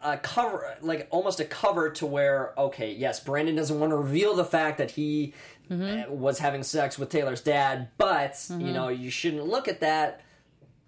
[0.04, 4.36] a cover like almost a cover to where okay yes brandon doesn't want to reveal
[4.36, 5.34] the fact that he
[5.70, 6.12] mm-hmm.
[6.12, 10.22] uh, was having sex with taylor's dad but you know you shouldn't look at that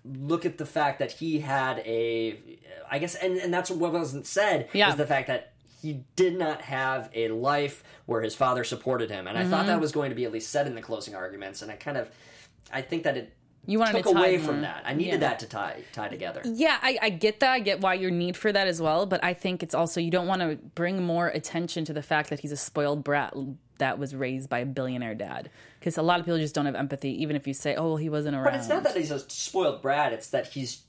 [0.06, 2.38] look at the fact that he had a
[2.92, 4.90] i guess and, and that's what wasn't said Yeah.
[4.90, 9.28] is the fact that he did not have a life where his father supported him
[9.28, 9.82] and i thought that mm-hmm.
[9.82, 12.10] was going to be at least said in the closing arguments and i kind of
[12.72, 13.34] i think that it
[13.66, 14.46] You wanted took to away more.
[14.48, 15.30] from that i needed Yeah.
[15.30, 17.52] that to tie tie together Yeah, I, I get that.
[17.52, 19.06] I get why your need for that as well.
[19.06, 22.30] But I think it's also you don't want to bring more attention to the fact
[22.30, 23.34] that he's a spoiled brat
[23.78, 25.50] that was raised by a billionaire dad.
[25.80, 27.98] Because a lot of people just don't have empathy, even if you say, "Oh, well,
[27.98, 30.14] he wasn't around." But it's not that he's a spoiled brat.
[30.14, 30.84] It's that he's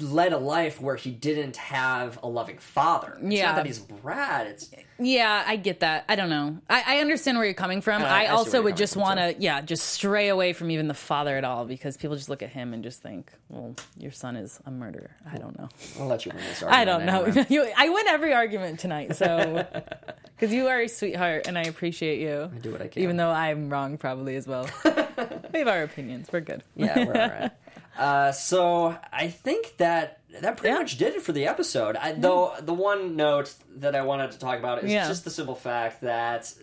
[0.00, 3.18] led a life where he didn't have a loving father.
[3.20, 3.46] It's Yeah.
[3.46, 4.46] not that he's a brat.
[4.46, 6.04] It's Yeah, I get that.
[6.08, 6.58] I don't know.
[6.70, 8.02] I, I understand where you're coming from.
[8.02, 10.94] I- I I, also would just want to, yeah, just stray away from even the
[10.94, 14.36] father at all because people just look at him and just think, well, your son
[14.36, 15.10] is a murderer.
[15.30, 15.68] I don't know.
[15.98, 16.74] I'll let you win this argument.
[16.80, 17.22] I don't know.
[17.24, 17.46] anyway.
[17.50, 19.66] You, I win every argument tonight, so
[20.36, 22.50] because you are a sweetheart and I appreciate you.
[22.54, 23.02] I do what I can.
[23.02, 24.68] even though I'm wrong probably as well.
[24.84, 26.28] we have our opinions.
[26.32, 26.62] We're good.
[26.76, 27.50] yeah, we're all right.
[27.98, 30.78] Uh, so I think that that pretty Yeah.
[30.80, 31.96] much did it for the episode.
[31.96, 35.08] I, though the one note that I wanted to talk about is Yeah.
[35.08, 36.54] just the simple fact that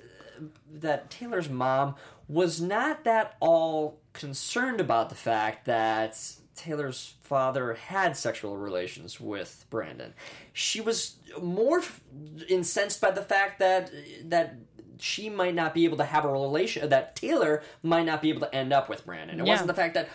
[0.71, 1.95] that Taylor's mom
[2.27, 6.17] was not that all concerned about the fact that
[6.55, 10.13] Taylor's father had sexual relations with Brandon.
[10.53, 12.01] She was more f-
[12.47, 13.91] incensed by the fact that
[14.25, 14.55] that
[14.97, 18.39] she might not be able to have a relation that Taylor might not be able
[18.41, 19.39] to end up with Brandon.
[19.41, 19.51] It Yeah.
[19.53, 20.07] wasn't the fact that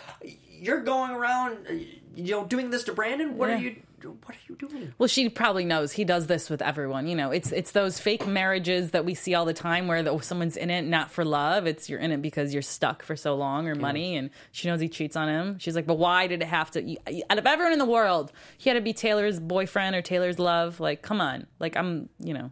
[0.61, 1.73] you're going around uh,
[2.15, 3.35] you know doing this to Brandon.
[3.35, 4.93] What are you what are you doing?
[4.97, 7.07] Well, she probably knows he does this with everyone.
[7.07, 10.19] You know, it's it's those fake marriages that we see all the time where the,
[10.21, 11.67] someone's in it not for love.
[11.67, 14.79] It's you're in it because you're stuck for so long or money, and she knows
[14.79, 15.59] he cheats on him.
[15.59, 16.95] She's like, but why did it have to?
[17.29, 20.79] Out of everyone in the world, he had to be Taylor's boyfriend or Taylor's love.
[20.79, 22.51] Like, come on, like I'm, you know,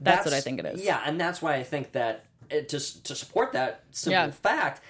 [0.00, 0.84] that's, what I think it is.
[0.84, 4.30] Yeah, and that's why I think that it, to to support that simple Yeah.
[4.30, 4.80] fact,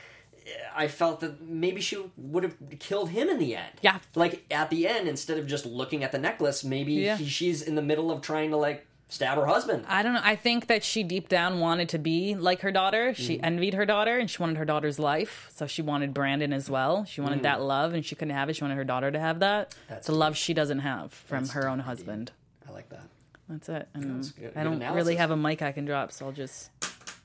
[0.76, 3.72] I felt that maybe she would have killed him in the end.
[3.80, 3.98] Yeah.
[4.14, 7.16] like at the end, instead of just looking at the necklace, maybe Yeah.
[7.16, 9.84] he, she's in the middle of trying to like stab her husband.
[9.88, 10.20] I don't know.
[10.24, 13.14] I think that she deep down wanted to be like her daughter.
[13.14, 13.44] She Mm-hmm.
[13.44, 15.48] envied her daughter and she wanted her daughter's life.
[15.54, 17.04] So she wanted Brandon as well.
[17.04, 18.56] She wanted that love and she couldn't have it.
[18.56, 19.70] She wanted her daughter to have that.
[19.70, 19.74] Mm.
[19.88, 22.32] That's the love she doesn't have from her own husband.
[22.68, 23.04] I like that.
[23.48, 23.88] That's it.
[23.94, 26.70] And good- I don't really have a mic I can drop, so I'll just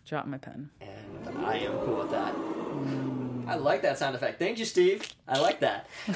[0.10, 0.70] drop my pen.
[0.82, 2.34] and I am cool with that.
[3.48, 4.40] I like that sound effect.
[4.40, 5.08] Thank you, Steve.
[5.28, 5.88] I like that.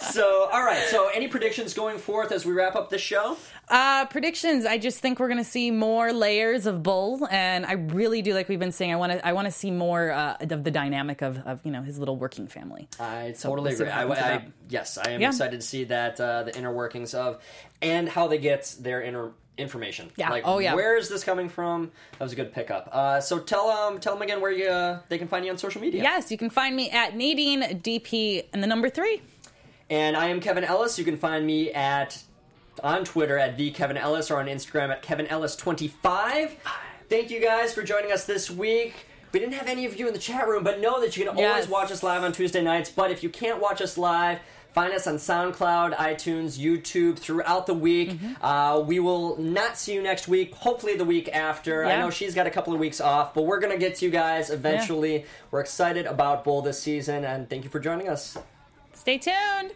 [0.00, 0.82] so, all right.
[0.88, 3.36] So, any predictions going forth as we wrap up this show?
[3.68, 4.64] Uh, predictions.
[4.66, 8.34] I just think we're going to see more layers of Bull, and I really do
[8.34, 8.92] like we've been saying.
[8.92, 9.26] I want to.
[9.26, 12.16] I want to see more uh, of the dynamic of, of you know his little
[12.16, 12.88] working family.
[12.98, 13.88] I So totally we'll agree.
[13.90, 15.28] I, happens with I- yes, I am Yeah.
[15.28, 17.42] excited to see that uh, the inner workings of
[17.82, 20.10] and how they get their inner information.
[20.16, 20.30] Yeah.
[20.30, 20.74] Like, Oh, yeah.
[20.74, 21.90] Where is this coming from?
[22.12, 22.88] That was a good pickup.
[22.92, 25.58] Uh, so tell um tell them again where you uh, they can find you on
[25.58, 26.02] social media.
[26.02, 29.20] Yes, you can find me at Nadine DP and the number three.
[29.90, 30.98] And I am Kevin Ellis.
[30.98, 32.22] You can find me at
[32.82, 36.54] on Twitter at the Kevin Ellis or on Instagram at Kevin Ellis twenty five.
[37.08, 38.94] Thank you guys for joining us this week.
[39.32, 41.36] We didn't have any of you in the chat room, but know that you can
[41.36, 42.88] always watch us live on Tuesday nights.
[42.90, 44.38] But if you can't watch us live,
[44.72, 48.10] find us on SoundCloud, iTunes, YouTube throughout the week.
[48.10, 48.44] Mm-hmm.
[48.44, 50.54] Uh, we will not see you next week.
[50.54, 51.84] Hopefully, the week after.
[51.84, 54.10] I know she's got a couple of weeks off, but we're gonna get to you
[54.10, 55.24] guys eventually.
[55.50, 58.38] We're excited about Bull this season, and thank you for joining us.
[58.94, 59.72] Stay tuned.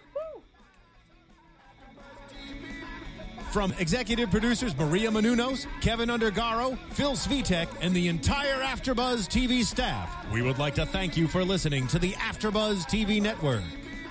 [3.52, 10.10] From executive producers Maria Menounos, Kevin Undergaro, Phil Svitek, and the entire AfterBuzz TV staff,
[10.32, 13.62] we would like to thank you for listening to the AfterBuzz TV network.